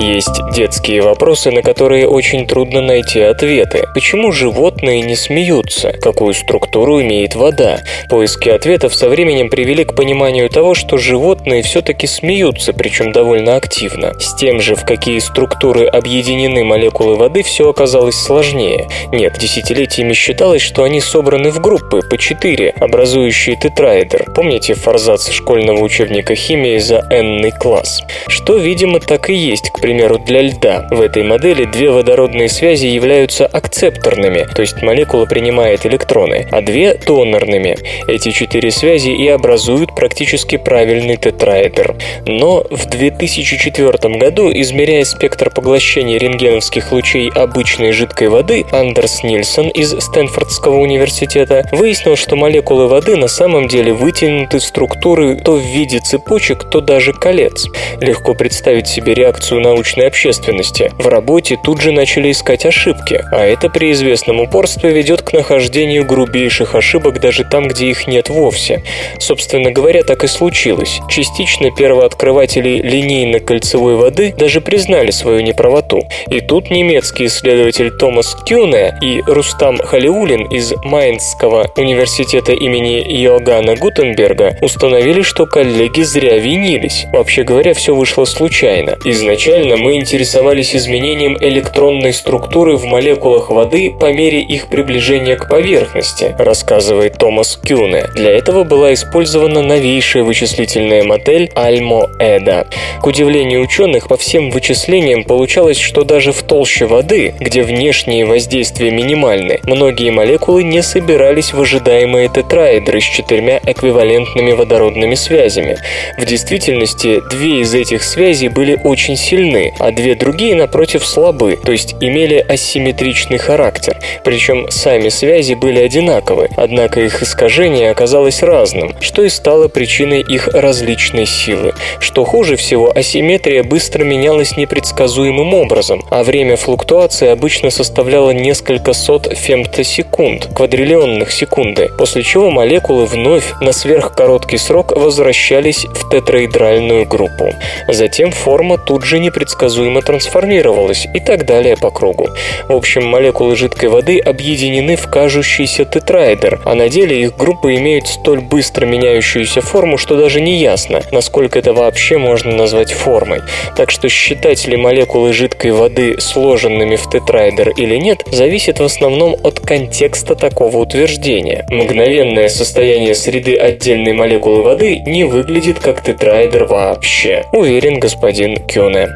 [0.05, 3.87] Есть детские вопросы, на которые очень трудно найти ответы.
[3.95, 5.93] Почему животные не смеются?
[5.93, 7.79] Какую структуру имеет вода?
[8.11, 14.13] Поиски ответов со временем привели к пониманию того, что животные все-таки смеются, причем довольно активно.
[14.21, 18.89] С тем же, в какие структуры объединены молекулы воды, все оказалось сложнее.
[19.11, 24.33] Нет, десятилетиями считалось, что они собраны в группы по четыре, образующие тетраэдр.
[24.35, 28.03] Помните форзац школьного учебника химии за n класс?
[28.29, 30.89] Что, видимо, так и есть, к примеру, примеру, для льда.
[30.91, 36.95] В этой модели две водородные связи являются акцепторными, то есть молекула принимает электроны, а две–
[37.07, 37.77] донорными.
[38.09, 41.95] Эти четыре связи и образуют практически правильный тетраэдр.
[42.27, 49.93] Но в 2004 году, измеряя спектр поглощения рентгеновских лучей обычной жидкой воды, Андерс Нильсон из
[49.93, 56.69] Стэнфордского университета выяснил, что молекулы воды на самом деле вытянуты структуры то в виде цепочек,
[56.69, 57.69] то даже колец.
[58.01, 60.91] Легко представить себе реакцию на научной общественности.
[60.99, 66.07] В работе тут же начали искать ошибки, а это при известном упорстве ведет к нахождению
[66.07, 68.83] грубейших ошибок даже там, где их нет вовсе.
[69.19, 71.01] Собственно говоря, так и случилось.
[71.11, 76.01] Частично первооткрыватели линейно-кольцевой воды даже признали свою неправоту.
[76.29, 84.57] И тут немецкий исследователь Томас Кюне и Рустам Халиулин из Майнского университета имени Йоганна Гутенберга
[84.63, 87.05] установили, что коллеги зря винились.
[87.13, 88.97] Вообще говоря, все вышло случайно.
[89.05, 95.49] Изначально Изначально мы интересовались изменением электронной структуры в молекулах воды по мере их приближения к
[95.49, 98.07] поверхности, рассказывает Томас Кюне.
[98.15, 102.67] Для этого была использована новейшая вычислительная модель Альмо-Эда.
[103.01, 108.91] К удивлению ученых, по всем вычислениям получалось, что даже в толще воды, где внешние воздействия
[108.91, 115.79] минимальны, многие молекулы не собирались в ожидаемые тетраэдры с четырьмя эквивалентными водородными связями.
[116.17, 121.59] В действительности, две из этих связей были очень сильны, сильны, а две другие, напротив, слабы,
[121.63, 123.99] то есть имели асимметричный характер.
[124.25, 130.49] Причем сами связи были одинаковы, однако их искажение оказалось разным, что и стало причиной их
[130.49, 131.75] различной силы.
[131.99, 139.33] Что хуже всего, асимметрия быстро менялась непредсказуемым образом, а время флуктуации обычно составляло несколько сот
[139.35, 147.53] фемтосекунд, квадриллионных секунды, после чего молекулы вновь на сверхкороткий срок возвращались в тетраэдральную группу.
[147.89, 149.54] Затем форма тут же непредсказуемо
[150.01, 152.29] трансформировалась и так далее по кругу.
[152.69, 158.07] В общем, молекулы жидкой воды объединены в кажущийся тетраэдр, а на деле их группы имеют
[158.07, 163.41] столь быстро меняющуюся форму, что даже не ясно, насколько это вообще можно назвать формой.
[163.77, 169.37] Так что считать ли молекулы жидкой воды сложенными в тетраэдр или нет, зависит в основном
[169.43, 171.67] от контекста такого утверждения.
[171.71, 179.09] Мгновенное состояние среды отдельной молекулы воды не выглядит как тетраэдр вообще, уверен господин Кюне.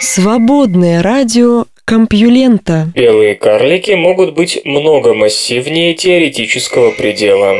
[0.00, 2.88] Свободное радио Компьюлента.
[2.94, 7.56] Белые карлики могут быть много массивнее теоретического предела.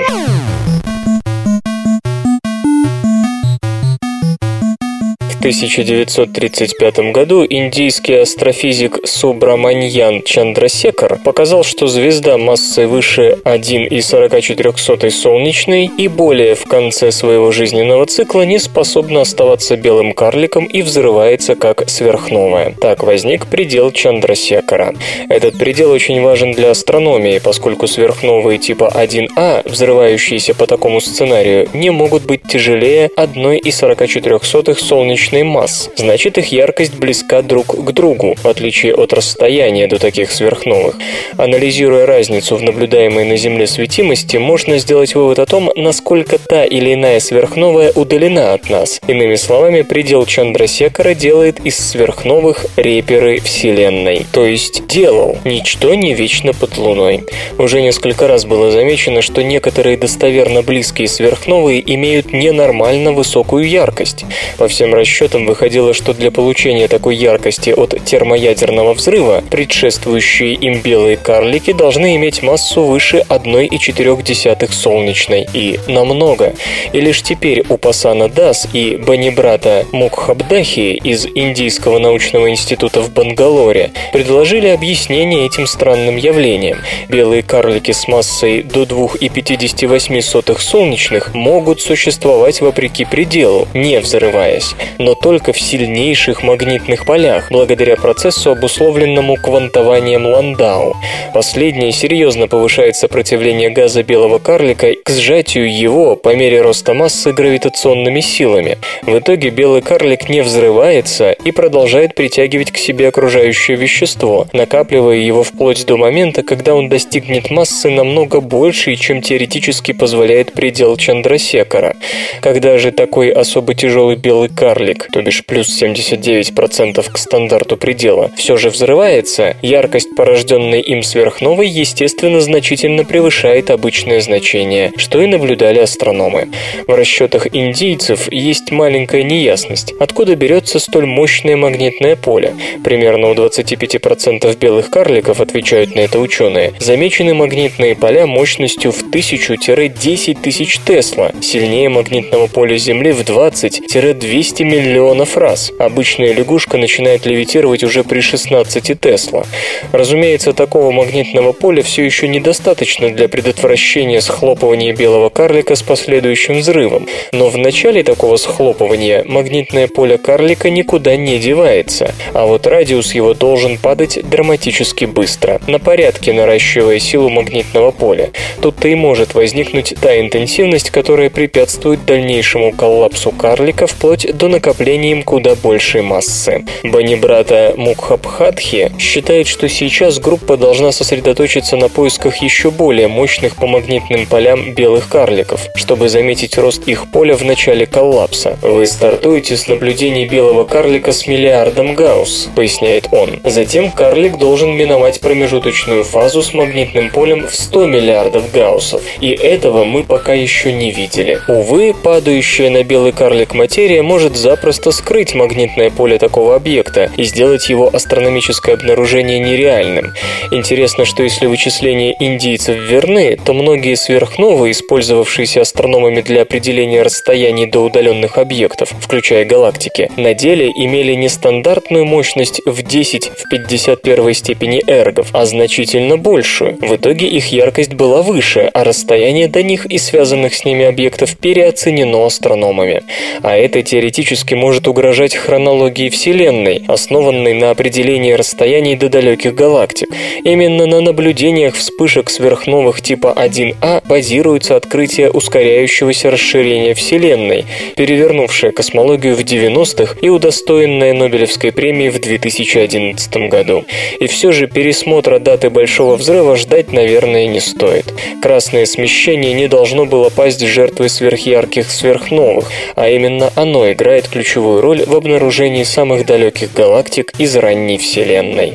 [5.44, 16.54] 1935 году индийский астрофизик Субраманьян Чандрасекар показал, что звезда массой выше 1,44 солнечной и более
[16.54, 22.74] в конце своего жизненного цикла не способна оставаться белым карликом и взрывается как сверхновая.
[22.80, 24.94] Так возник предел Чандрасекара.
[25.28, 31.90] Этот предел очень важен для астрономии, поскольку сверхновые типа 1А, взрывающиеся по такому сценарию, не
[31.90, 38.46] могут быть тяжелее 1,44 солнечной солнечной масс, значит их яркость близка друг к другу, в
[38.46, 40.96] отличие от расстояния до таких сверхновых.
[41.36, 46.94] Анализируя разницу в наблюдаемой на Земле светимости, можно сделать вывод о том, насколько та или
[46.94, 49.00] иная сверхновая удалена от нас.
[49.08, 54.26] Иными словами, предел Чандрасекара делает из сверхновых реперы Вселенной.
[54.32, 55.38] То есть делал.
[55.44, 57.24] Ничто не вечно под Луной.
[57.58, 64.24] Уже несколько раз было замечено, что некоторые достоверно близкие сверхновые имеют ненормально высокую яркость.
[64.58, 70.80] По всем расчетам, расчетам выходило, что для получения такой яркости от термоядерного взрыва предшествующие им
[70.80, 76.52] белые карлики должны иметь массу выше 1,4 солнечной и намного.
[76.92, 83.92] И лишь теперь у Пасана Дас и Банибрата Мукхабдахи из Индийского научного института в Бангалоре
[84.12, 86.78] предложили объяснение этим странным явлениям.
[87.08, 94.74] Белые карлики с массой до 2,58 солнечных могут существовать вопреки пределу, не взрываясь.
[94.98, 100.94] Но только в сильнейших магнитных полях, благодаря процессу, обусловленному квантованием Ландау.
[101.32, 108.20] Последнее серьезно повышает сопротивление газа белого карлика к сжатию его по мере роста массы гравитационными
[108.20, 108.78] силами.
[109.02, 115.42] В итоге белый карлик не взрывается и продолжает притягивать к себе окружающее вещество, накапливая его
[115.42, 121.96] вплоть до момента, когда он достигнет массы намного большей, чем теоретически позволяет предел Чандрасекара.
[122.40, 128.56] Когда же такой особо тяжелый белый карлик то бишь плюс 79% к стандарту предела, все
[128.56, 136.48] же взрывается, яркость, порожденной им сверхновой, естественно, значительно превышает обычное значение, что и наблюдали астрономы.
[136.86, 142.54] В расчетах индийцев есть маленькая неясность, откуда берется столь мощное магнитное поле.
[142.82, 150.40] Примерно у 25% белых карликов, отвечают на это ученые, замечены магнитные поля мощностью в 1000-10
[150.42, 155.72] тысяч Тесла, сильнее магнитного поля Земли в 20-200 миллионов миллионов раз.
[155.78, 159.44] Обычная лягушка начинает левитировать уже при 16 Тесла.
[159.92, 167.08] Разумеется, такого магнитного поля все еще недостаточно для предотвращения схлопывания белого карлика с последующим взрывом.
[167.32, 173.32] Но в начале такого схлопывания магнитное поле карлика никуда не девается, а вот радиус его
[173.34, 178.30] должен падать драматически быстро, на порядке наращивая силу магнитного поля.
[178.60, 185.22] Тут-то и может возникнуть та интенсивность, которая препятствует дальнейшему коллапсу карлика вплоть до накопления накоплением
[185.22, 186.64] куда большей массы.
[186.82, 194.26] Банибрата Мукхабхатхи считает, что сейчас группа должна сосредоточиться на поисках еще более мощных по магнитным
[194.26, 198.58] полям белых карликов, чтобы заметить рост их поля в начале коллапса.
[198.62, 203.40] Вы стартуете с наблюдений белого карлика с миллиардом гаусс, поясняет он.
[203.44, 209.02] Затем карлик должен миновать промежуточную фазу с магнитным полем в 100 миллиардов гауссов.
[209.20, 211.38] И этого мы пока еще не видели.
[211.46, 217.24] Увы, падающая на белый карлик материя может запросто просто скрыть магнитное поле такого объекта и
[217.24, 220.14] сделать его астрономическое обнаружение нереальным.
[220.52, 227.80] Интересно, что если вычисления индийцев верны, то многие сверхновые, использовавшиеся астрономами для определения расстояний до
[227.80, 234.82] удаленных объектов, включая галактики, на деле имели не стандартную мощность в 10 в 51 степени
[234.86, 236.78] эргов, а значительно большую.
[236.80, 241.36] В итоге их яркость была выше, а расстояние до них и связанных с ними объектов
[241.36, 243.02] переоценено астрономами.
[243.42, 250.08] А это теоретически может угрожать хронологии Вселенной, основанной на определении расстояний до далеких галактик.
[250.44, 257.64] Именно на наблюдениях вспышек сверхновых типа 1А базируется открытие ускоряющегося расширения Вселенной,
[257.96, 263.84] перевернувшее космологию в 90-х и удостоенное Нобелевской премии в 2011 году.
[264.20, 268.12] И все же пересмотра даты Большого Взрыва ждать, наверное, не стоит.
[268.42, 274.43] Красное смещение не должно было пасть жертвой сверхярких сверхновых, а именно оно играет ключевую
[274.80, 278.74] роль в обнаружении самых далеких галактик из ранней Вселенной.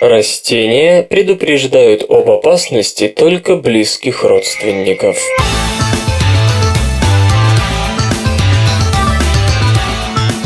[0.00, 5.16] Растения предупреждают об опасности только близких родственников.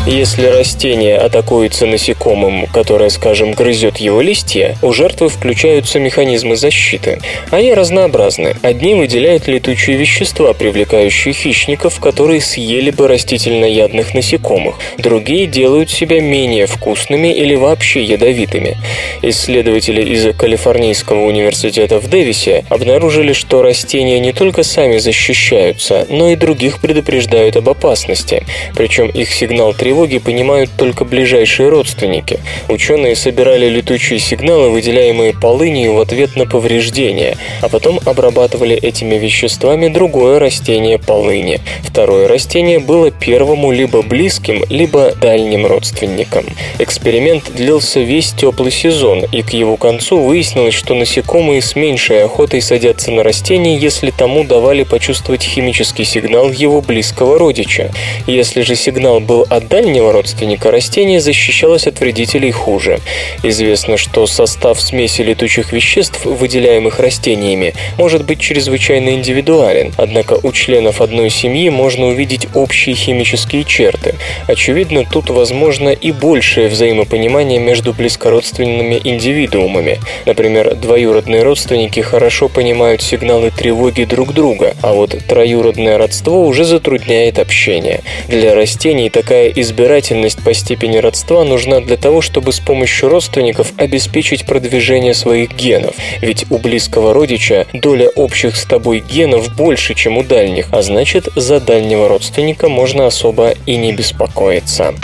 [0.07, 7.18] Если растение атакуется насекомым, которое, скажем, грызет его листья, у жертвы включаются механизмы защиты.
[7.50, 8.54] Они разнообразны.
[8.62, 14.76] Одни выделяют летучие вещества, привлекающие хищников, которые съели бы растительноядных насекомых.
[14.96, 18.76] Другие делают себя менее вкусными или вообще ядовитыми.
[19.22, 26.36] Исследователи из Калифорнийского университета в Дэвисе обнаружили, что растения не только сами защищаются, но и
[26.36, 28.44] других предупреждают об опасности.
[28.76, 32.40] Причем их сигнал тревоги тревоги понимают только ближайшие родственники.
[32.68, 39.88] Ученые собирали летучие сигналы, выделяемые полынью в ответ на повреждения, а потом обрабатывали этими веществами
[39.88, 41.61] другое растение полыни.
[41.82, 46.44] Второе растение было первому либо близким, либо дальним родственником.
[46.78, 52.61] Эксперимент длился весь теплый сезон, и к его концу выяснилось, что насекомые с меньшей охотой
[52.61, 57.90] садятся на растение, если тому давали почувствовать химический сигнал его близкого родича.
[58.26, 62.99] Если же сигнал был от дальнего дальнего родственника растение защищалось от вредителей хуже.
[63.45, 71.01] Известно, что состав смеси летучих веществ, выделяемых растениями, может быть чрезвычайно индивидуален, однако у членов
[71.01, 74.16] одной семьи можно увидеть общие химические черты.
[74.49, 80.01] Очевидно, тут возможно и большее взаимопонимание между близкородственными индивидуумами.
[80.24, 87.39] Например, двоюродные родственники хорошо понимают сигналы тревоги друг друга, а вот троюродное родство уже затрудняет
[87.39, 88.01] общение.
[88.26, 93.72] Для растений такая избирательность избирательность по степени родства нужна для того, чтобы с помощью родственников
[93.77, 95.95] обеспечить продвижение своих генов.
[96.22, 101.29] Ведь у близкого родича доля общих с тобой генов больше, чем у дальних, а значит,
[101.37, 104.95] за дальнего родственника можно особо и не беспокоиться.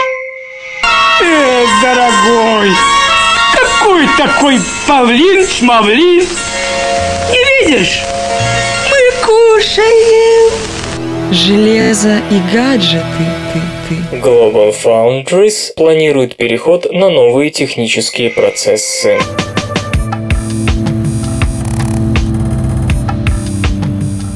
[1.21, 2.71] Эх, дорогой,
[3.53, 6.25] какой такой павлин-шмавлин?
[7.31, 8.01] Не видишь?
[8.89, 10.51] Мы кушаем.
[11.31, 13.03] Железо и гаджеты
[13.53, 14.17] ты, ты.
[14.17, 19.19] Global Foundries планирует переход на новые технические процессы.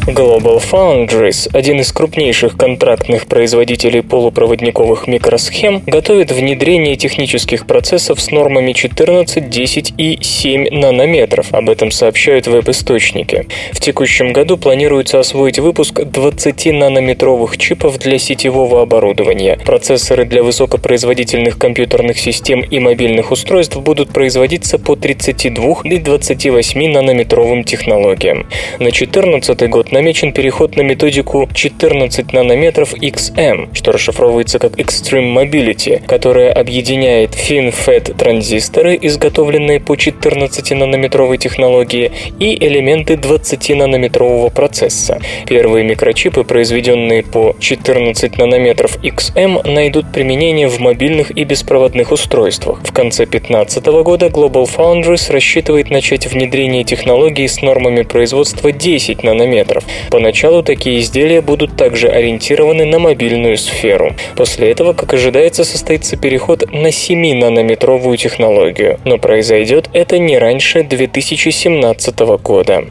[0.08, 8.72] Global Foundries, один из крупнейших контрактных производителей полупроводниковых микросхем, готовит внедрение технических процессов с нормами
[8.72, 11.54] 14, 10 и 7 нанометров.
[11.54, 13.48] Об этом сообщают веб-источники.
[13.74, 19.60] В текущем году планируется освоить выпуск 20-нанометровых чипов для сетевого оборудования.
[19.66, 27.66] Процессоры для высокопроизводительных компьютерных систем и мобильных устройств будут производиться по 32 и 28 нанометровым
[27.66, 28.48] технологиям.
[28.80, 36.06] На 2014 год намечен переход на методику 14 нанометров XM, что расшифровывается как Extreme Mobility,
[36.06, 45.20] которая объединяет FinFET транзисторы, изготовленные по 14-нанометровой технологии, и элементы 20-нанометрового процесса.
[45.48, 52.82] Первые микрочипы, произведенные по 14 нанометров XM, найдут применение в мобильных и беспроводных устройствах.
[52.84, 59.84] В конце 2015 года Global Foundries рассчитывает начать внедрение технологий с нормами производства 10 нанометров,
[60.10, 64.16] Поначалу такие изделия будут также ориентированы на мобильную сферу.
[64.36, 72.20] После этого, как ожидается, состоится переход на 7-нанометровую технологию, но произойдет это не раньше 2017
[72.42, 72.86] года.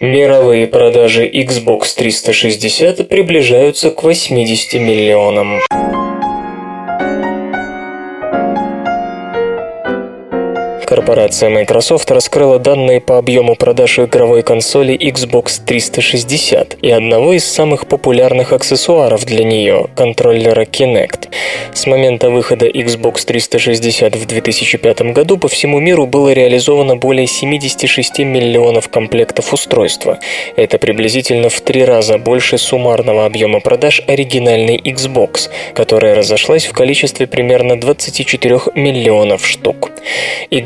[0.00, 5.60] Мировые продажи Xbox 360 приближаются к 80 миллионам.
[10.86, 17.86] Корпорация Microsoft раскрыла данные по объему продаж игровой консоли Xbox 360 и одного из самых
[17.86, 21.28] популярных аксессуаров для нее– контроллера Kinect.
[21.72, 28.18] С момента выхода Xbox 360 в 2005 году по всему миру было реализовано более 76
[28.18, 30.18] миллионов комплектов устройства.
[30.56, 37.26] Это приблизительно в три раза больше суммарного объема продаж оригинальной Xbox, которая разошлась в количестве
[37.26, 39.90] примерно 24 миллионов штук.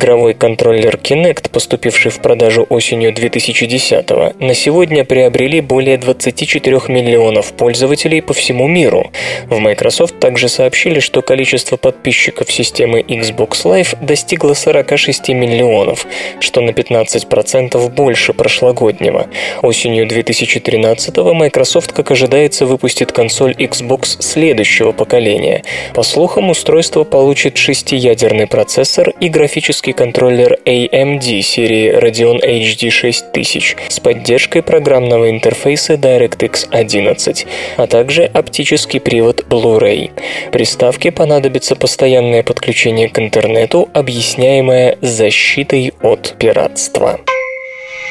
[0.08, 4.08] Игровой контроллер Kinect, поступивший в продажу осенью 2010
[4.40, 9.10] на сегодня приобрели более 24 миллионов пользователей по всему миру.
[9.50, 16.06] В Microsoft также сообщили, что количество подписчиков системы Xbox Live достигло 46 миллионов,
[16.40, 19.26] что на 15% больше прошлогоднего.
[19.60, 25.64] Осенью 2013 Microsoft, как ожидается, выпустит консоль Xbox следующего поколения.
[25.92, 33.98] По слухам, устройство получит шестиядерный процессор и графический контроллер AMD серии Radeon HD 6000 с
[33.98, 37.46] поддержкой программного интерфейса DirectX 11,
[37.76, 40.12] а также оптический привод Blu-ray.
[40.52, 47.18] Приставке понадобится постоянное подключение к интернету, объясняемое защитой от пиратства.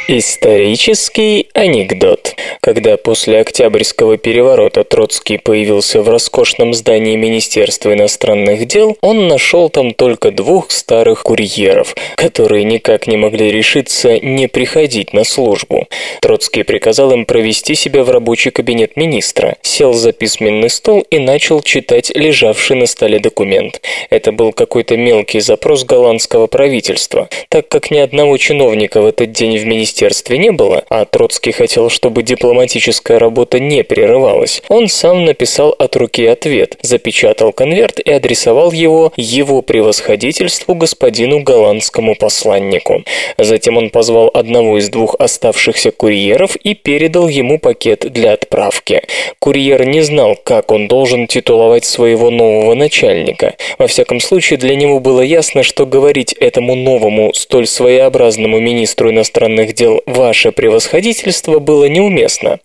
[0.09, 2.33] Исторический анекдот.
[2.61, 9.93] Когда после Октябрьского переворота Троцкий появился в роскошном здании Министерства иностранных дел, он нашел там
[9.93, 15.89] только двух старых курьеров, которые никак не могли решиться не приходить на службу.
[16.21, 21.61] Троцкий приказал им провести себя в рабочий кабинет министра, сел за письменный стол и начал
[21.61, 23.81] читать лежавший на столе документ.
[24.09, 29.57] Это был какой-то мелкий запрос голландского правительства, так как ни одного чиновника в этот день
[29.57, 35.25] в министерстве министерстве не было, а Троцкий хотел, чтобы дипломатическая работа не прерывалась, он сам
[35.25, 43.03] написал от руки ответ, запечатал конверт и адресовал его его превосходительству господину голландскому посланнику.
[43.39, 49.01] Затем он позвал одного из двух оставшихся курьеров и передал ему пакет для отправки.
[49.39, 53.55] Курьер не знал, как он должен титуловать своего нового начальника.
[53.79, 59.73] Во всяком случае, для него было ясно, что говорить этому новому, столь своеобразному министру иностранных
[59.73, 62.59] дел ответил «Ваше превосходительство» было неуместно.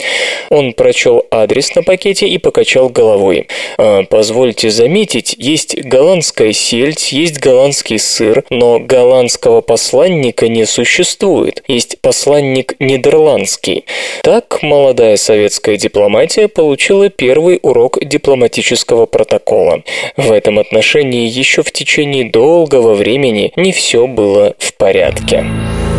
[0.51, 3.49] Он прочел адрес на пакете и покачал головой.
[3.79, 11.63] «А, «Позвольте заметить, есть голландская сельдь, есть голландский сыр, но голландского посланника не существует.
[11.69, 13.85] Есть посланник нидерландский».
[14.23, 19.83] Так молодая советская дипломатия получила первый урок дипломатического протокола.
[20.17, 25.45] В этом отношении еще в течение долгого времени не все было в порядке.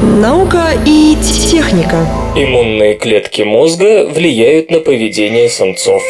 [0.04, 1.16] Наука и
[1.50, 2.06] техника.
[2.36, 6.04] Иммунные клетки мозга влияют на поведение самцов.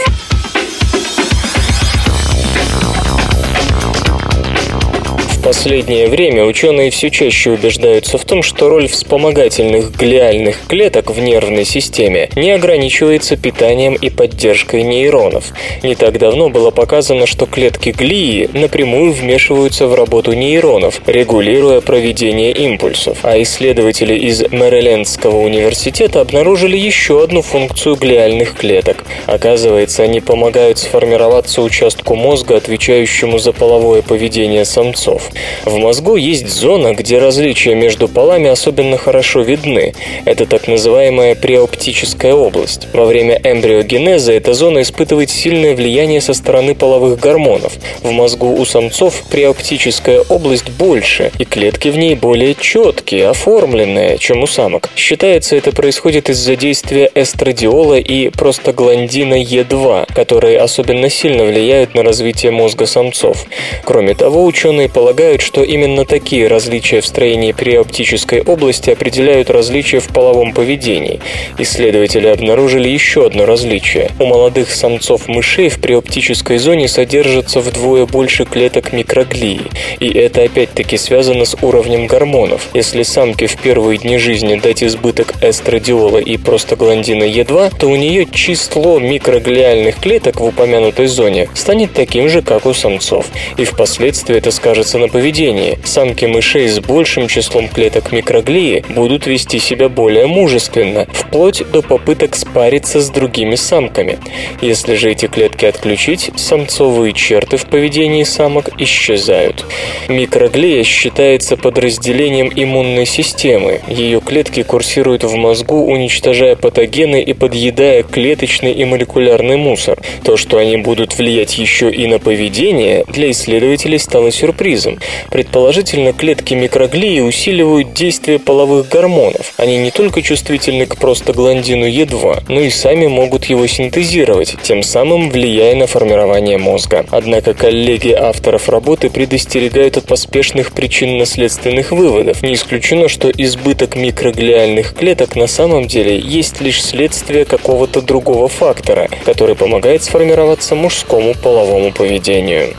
[5.44, 11.66] Последнее время ученые все чаще убеждаются в том, что роль вспомогательных глиальных клеток в нервной
[11.66, 15.52] системе не ограничивается питанием и поддержкой нейронов.
[15.84, 22.54] Не так давно было показано, что клетки глии напрямую вмешиваются в работу нейронов, регулируя проведение
[22.54, 23.20] импульсов.
[23.24, 29.04] А исследователи из Мэрилендского университета обнаружили еще одну функцию глиальных клеток.
[29.26, 35.32] Оказывается, они помогают сформироваться участку мозга, отвечающему за половое поведение самцов.
[35.65, 39.93] В мозгу есть зона, где различия между полами особенно хорошо видны.
[40.25, 42.88] Это так называемая преоптическая область.
[42.93, 47.73] Во время эмбриогенеза эта зона испытывает сильное влияние со стороны половых гормонов.
[48.01, 54.43] В мозгу у самцов преоптическая область больше, и клетки в ней более четкие, оформленные, чем
[54.43, 54.89] у самок.
[54.95, 62.51] Считается, это происходит из-за действия эстрадиола и простагландина Е2, которые особенно сильно влияют на развитие
[62.51, 63.45] мозга самцов.
[63.84, 70.01] Кроме того, ученые полагают, полагают, что именно такие различия в строении периоптической области определяют различия
[70.01, 71.21] в половом поведении.
[71.57, 74.11] Исследователи обнаружили еще одно различие.
[74.19, 79.61] У молодых самцов мышей в преоптической зоне содержится вдвое больше клеток микроглии.
[80.01, 82.67] И это опять-таки связано с уровнем гормонов.
[82.74, 88.28] Если самке в первые дни жизни дать избыток эстрадиола и простагландина Е2, то у нее
[88.30, 93.28] число микроглиальных клеток в упомянутой зоне станет таким же, как у самцов.
[93.55, 95.78] И впоследствии это скажется на поведении.
[95.86, 102.36] Самки мышей с большим числом клеток микроглии будут вести себя более мужественно, вплоть до попыток
[102.36, 104.18] спариться с другими самками.
[104.59, 109.66] Если же эти клетки отключить, самцовые черты в поведении самок исчезают.
[110.09, 113.82] Микроглия считается подразделением иммунной системы.
[113.88, 119.99] Ее клетки курсируют в мозгу, уничтожая патогены и подъедая клеточный и молекулярный мусор.
[120.24, 124.97] То, что они будут влиять еще и на поведение, для исследователей стало сюрпризом.
[125.30, 129.54] Предположительно, клетки микроглии усиливают действие половых гормонов.
[129.58, 135.30] Они не только чувствительны к простагландину Е2, но и сами могут его синтезировать, тем самым
[135.30, 137.06] влияя на формирование мозга.
[137.10, 142.41] Однако коллеги авторов работы предостерегают от поспешных причинно-следственных выводов.
[142.43, 149.10] Не исключено, что избыток микроглиальных клеток на самом деле есть лишь следствие какого-то другого фактора,
[149.26, 152.74] который помогает сформироваться мужскому половому поведению.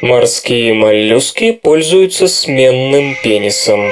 [0.00, 3.90] Морские моллюски пользуются сменным пенисом.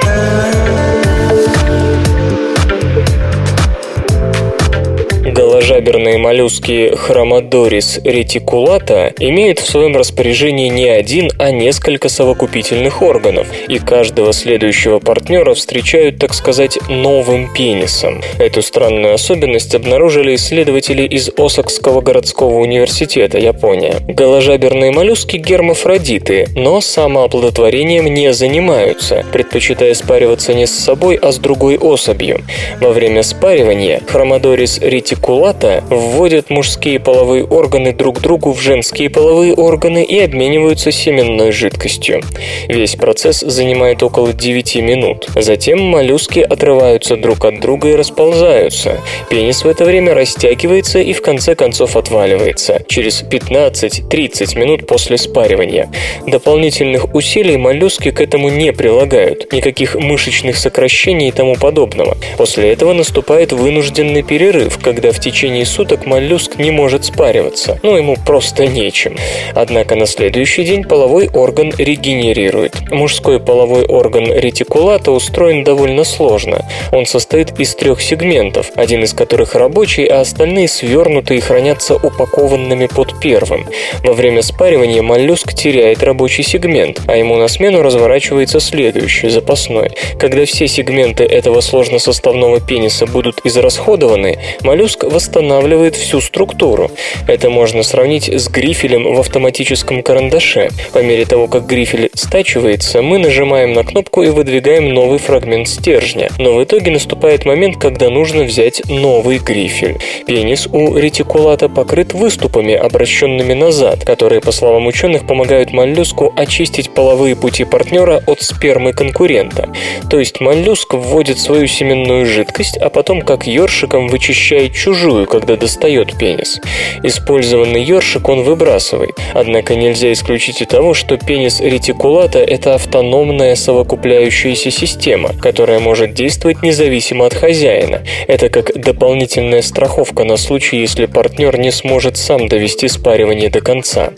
[5.57, 13.79] Голожаберные моллюски Хромодорис ретикулата имеют в своем распоряжении не один, а несколько совокупительных органов, и
[13.79, 18.21] каждого следующего партнера встречают, так сказать, новым пенисом.
[18.37, 23.95] Эту странную особенность обнаружили исследователи из Осакского городского университета, Япония.
[24.07, 31.79] Голожаберные моллюски гермафродиты, но самооплодотворением не занимаются, предпочитая спариваться не с собой, а с другой
[31.79, 32.43] особью.
[32.79, 35.46] Во время спаривания Хромодорис ретикулата
[35.89, 42.21] вводят мужские половые органы друг другу в женские половые органы и обмениваются семенной жидкостью.
[42.67, 45.29] Весь процесс занимает около 9 минут.
[45.35, 48.99] Затем моллюски отрываются друг от друга и расползаются.
[49.29, 55.89] Пенис в это время растягивается и в конце концов отваливается через 15-30 минут после спаривания.
[56.25, 62.17] Дополнительных усилий моллюски к этому не прилагают, никаких мышечных сокращений и тому подобного.
[62.37, 68.17] После этого наступает вынужденный перерыв, когда в течение суток моллюск не может спариваться, ну ему
[68.25, 69.15] просто нечем.
[69.53, 72.89] Однако на следующий день половой орган регенерирует.
[72.89, 76.65] Мужской половой орган ретикулата устроен довольно сложно.
[76.91, 82.87] Он состоит из трех сегментов, один из которых рабочий, а остальные свернуты и хранятся упакованными
[82.87, 83.67] под первым.
[84.03, 89.91] Во время спаривания моллюск теряет рабочий сегмент, а ему на смену разворачивается следующий, запасной.
[90.19, 96.89] Когда все сегменты этого сложносоставного пениса будут израсходованы, моллюск восстанавливает всю структуру.
[97.27, 100.69] Это можно сравнить с грифелем в автоматическом карандаше.
[100.93, 106.29] По мере того, как грифель стачивается, мы нажимаем на кнопку и выдвигаем новый фрагмент стержня.
[106.37, 109.97] Но в итоге наступает момент, когда нужно взять новый грифель.
[110.25, 117.35] Пенис у ретикулата покрыт выступами, обращенными назад, которые, по словам ученых, помогают моллюску очистить половые
[117.35, 119.69] пути партнера от спермы конкурента.
[120.09, 126.17] То есть моллюск вводит свою семенную жидкость, а потом как ёршиком вычищает чужую, когда достает
[126.17, 126.59] пенис.
[127.03, 129.17] Использованный ёршик он выбрасывает.
[129.33, 136.61] Однако нельзя исключить и того, что пенис ретикулата– это автономная совокупляющаяся система, которая может действовать
[136.63, 138.03] независимо от хозяина.
[138.27, 144.11] Это как дополнительная страховка на случай, если партнер не сможет сам довести спаривание до конца.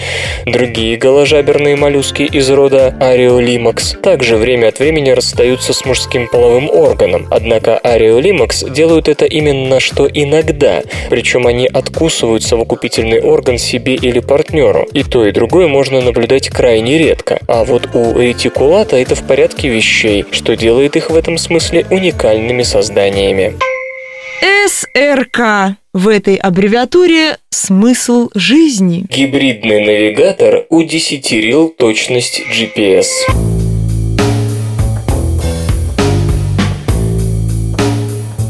[0.46, 7.28] Другие голожаберные моллюски из рода Ариолимакс также время от времени расстаются с мужским половым органом,
[7.30, 14.88] однако Ариолимакс делают это именно что иногда, причем они откусывают совокупительный орган себе или партнеру.
[14.94, 17.40] И то, и другое можно наблюдать крайне редко.
[17.48, 22.64] А вот у ретикулата это в порядке вещей, что делает их в этом смысле уникальными
[22.64, 23.54] созданиями.
[24.68, 25.76] СРК.
[25.94, 29.06] В этой аббревиатуре смысл жизни.
[29.10, 33.59] Гибридный навигатор удесятерил точность GPS.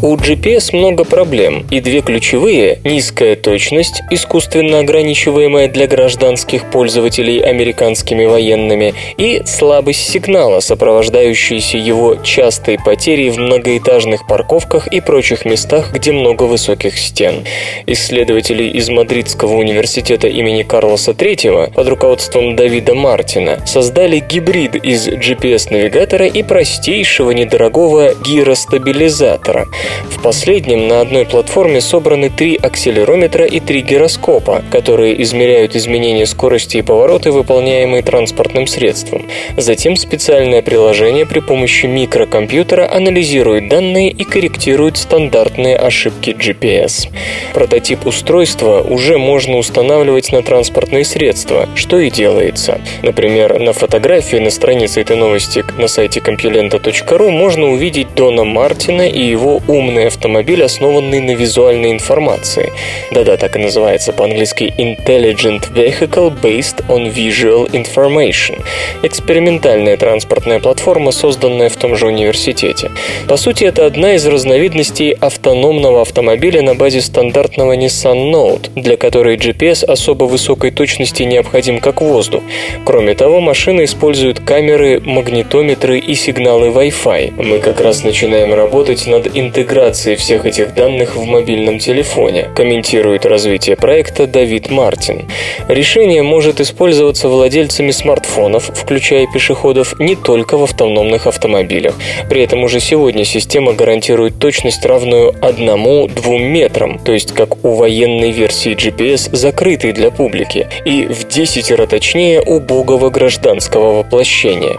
[0.02, 8.24] У GPS много проблем, и две ключевые– низкая точность, искусственно ограничиваемая для гражданских пользователей американскими
[8.24, 16.14] военными, и слабость сигнала, сопровождающаяся его частой потерей в многоэтажных парковках и прочих местах, где
[16.14, 17.44] много высоких стен.
[17.86, 26.26] Исследователи из Мадридского университета имени Карлоса III под руководством Давида Мартина создали гибрид из GPS-навигатора
[26.28, 29.68] и простейшего недорогого гиростабилизатора–
[30.20, 36.78] в последнем на одной платформе собраны три акселерометра и три гироскопа, которые измеряют изменения скорости
[36.78, 39.28] и повороты, выполняемые транспортным средством.
[39.56, 47.08] Затем специальное приложение при помощи микрокомпьютера анализирует данные и корректирует стандартные ошибки GPS.
[47.54, 52.82] Прототип устройства уже можно устанавливать на транспортные средства, что и делается.
[53.04, 59.24] Например, на фотографии на странице этой новости на сайте compilenta.ru можно увидеть Дона Мартина и
[59.24, 62.72] его ум умный автомобиль, основанный на визуальной информации.
[63.12, 68.62] Да-да, так и называется по-английски Intelligent Vehicle Based on Visual Information.
[69.04, 72.92] Экспериментальная транспортная платформа, созданная в том же университете.
[73.28, 79.38] По сути, это одна из разновидностей автономного автомобиля на базе стандартного Nissan Note, для которой
[79.38, 82.44] GPS особо высокой точности необходим как воздух.
[82.86, 87.42] Кроме того, машина использует камеры, магнитометры и сигналы Wi-Fi.
[87.42, 93.76] Мы как раз начинаем работать над интеграцией всех этих данных в мобильном телефоне, комментирует развитие
[93.76, 95.30] проекта Давид Мартин.
[95.68, 101.94] Решение может использоваться владельцами смартфонов, включая пешеходов, не только в автономных автомобилях.
[102.30, 108.32] При этом уже сегодня система гарантирует точность, равную 1-2 метрам, то есть как у военной
[108.32, 114.78] версии GPS, закрытой для публики, и в 10 раз точнее убогого гражданского воплощения.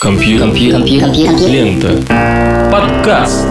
[0.00, 0.48] Компьютер.
[0.48, 1.48] Компьютер.
[1.48, 2.43] Лента.
[2.74, 3.46] Подкаст.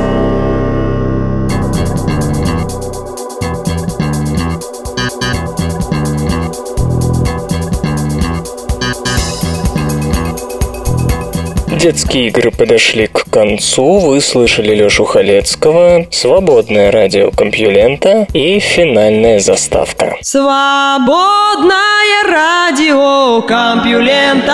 [11.70, 14.00] Детские игры подошли к концу.
[14.00, 20.18] Вы слышали Лёшу Халецкого, свободное радио Компьюлента и финальная заставка.
[20.20, 21.78] Свободное
[22.28, 24.54] радио Компьюлента.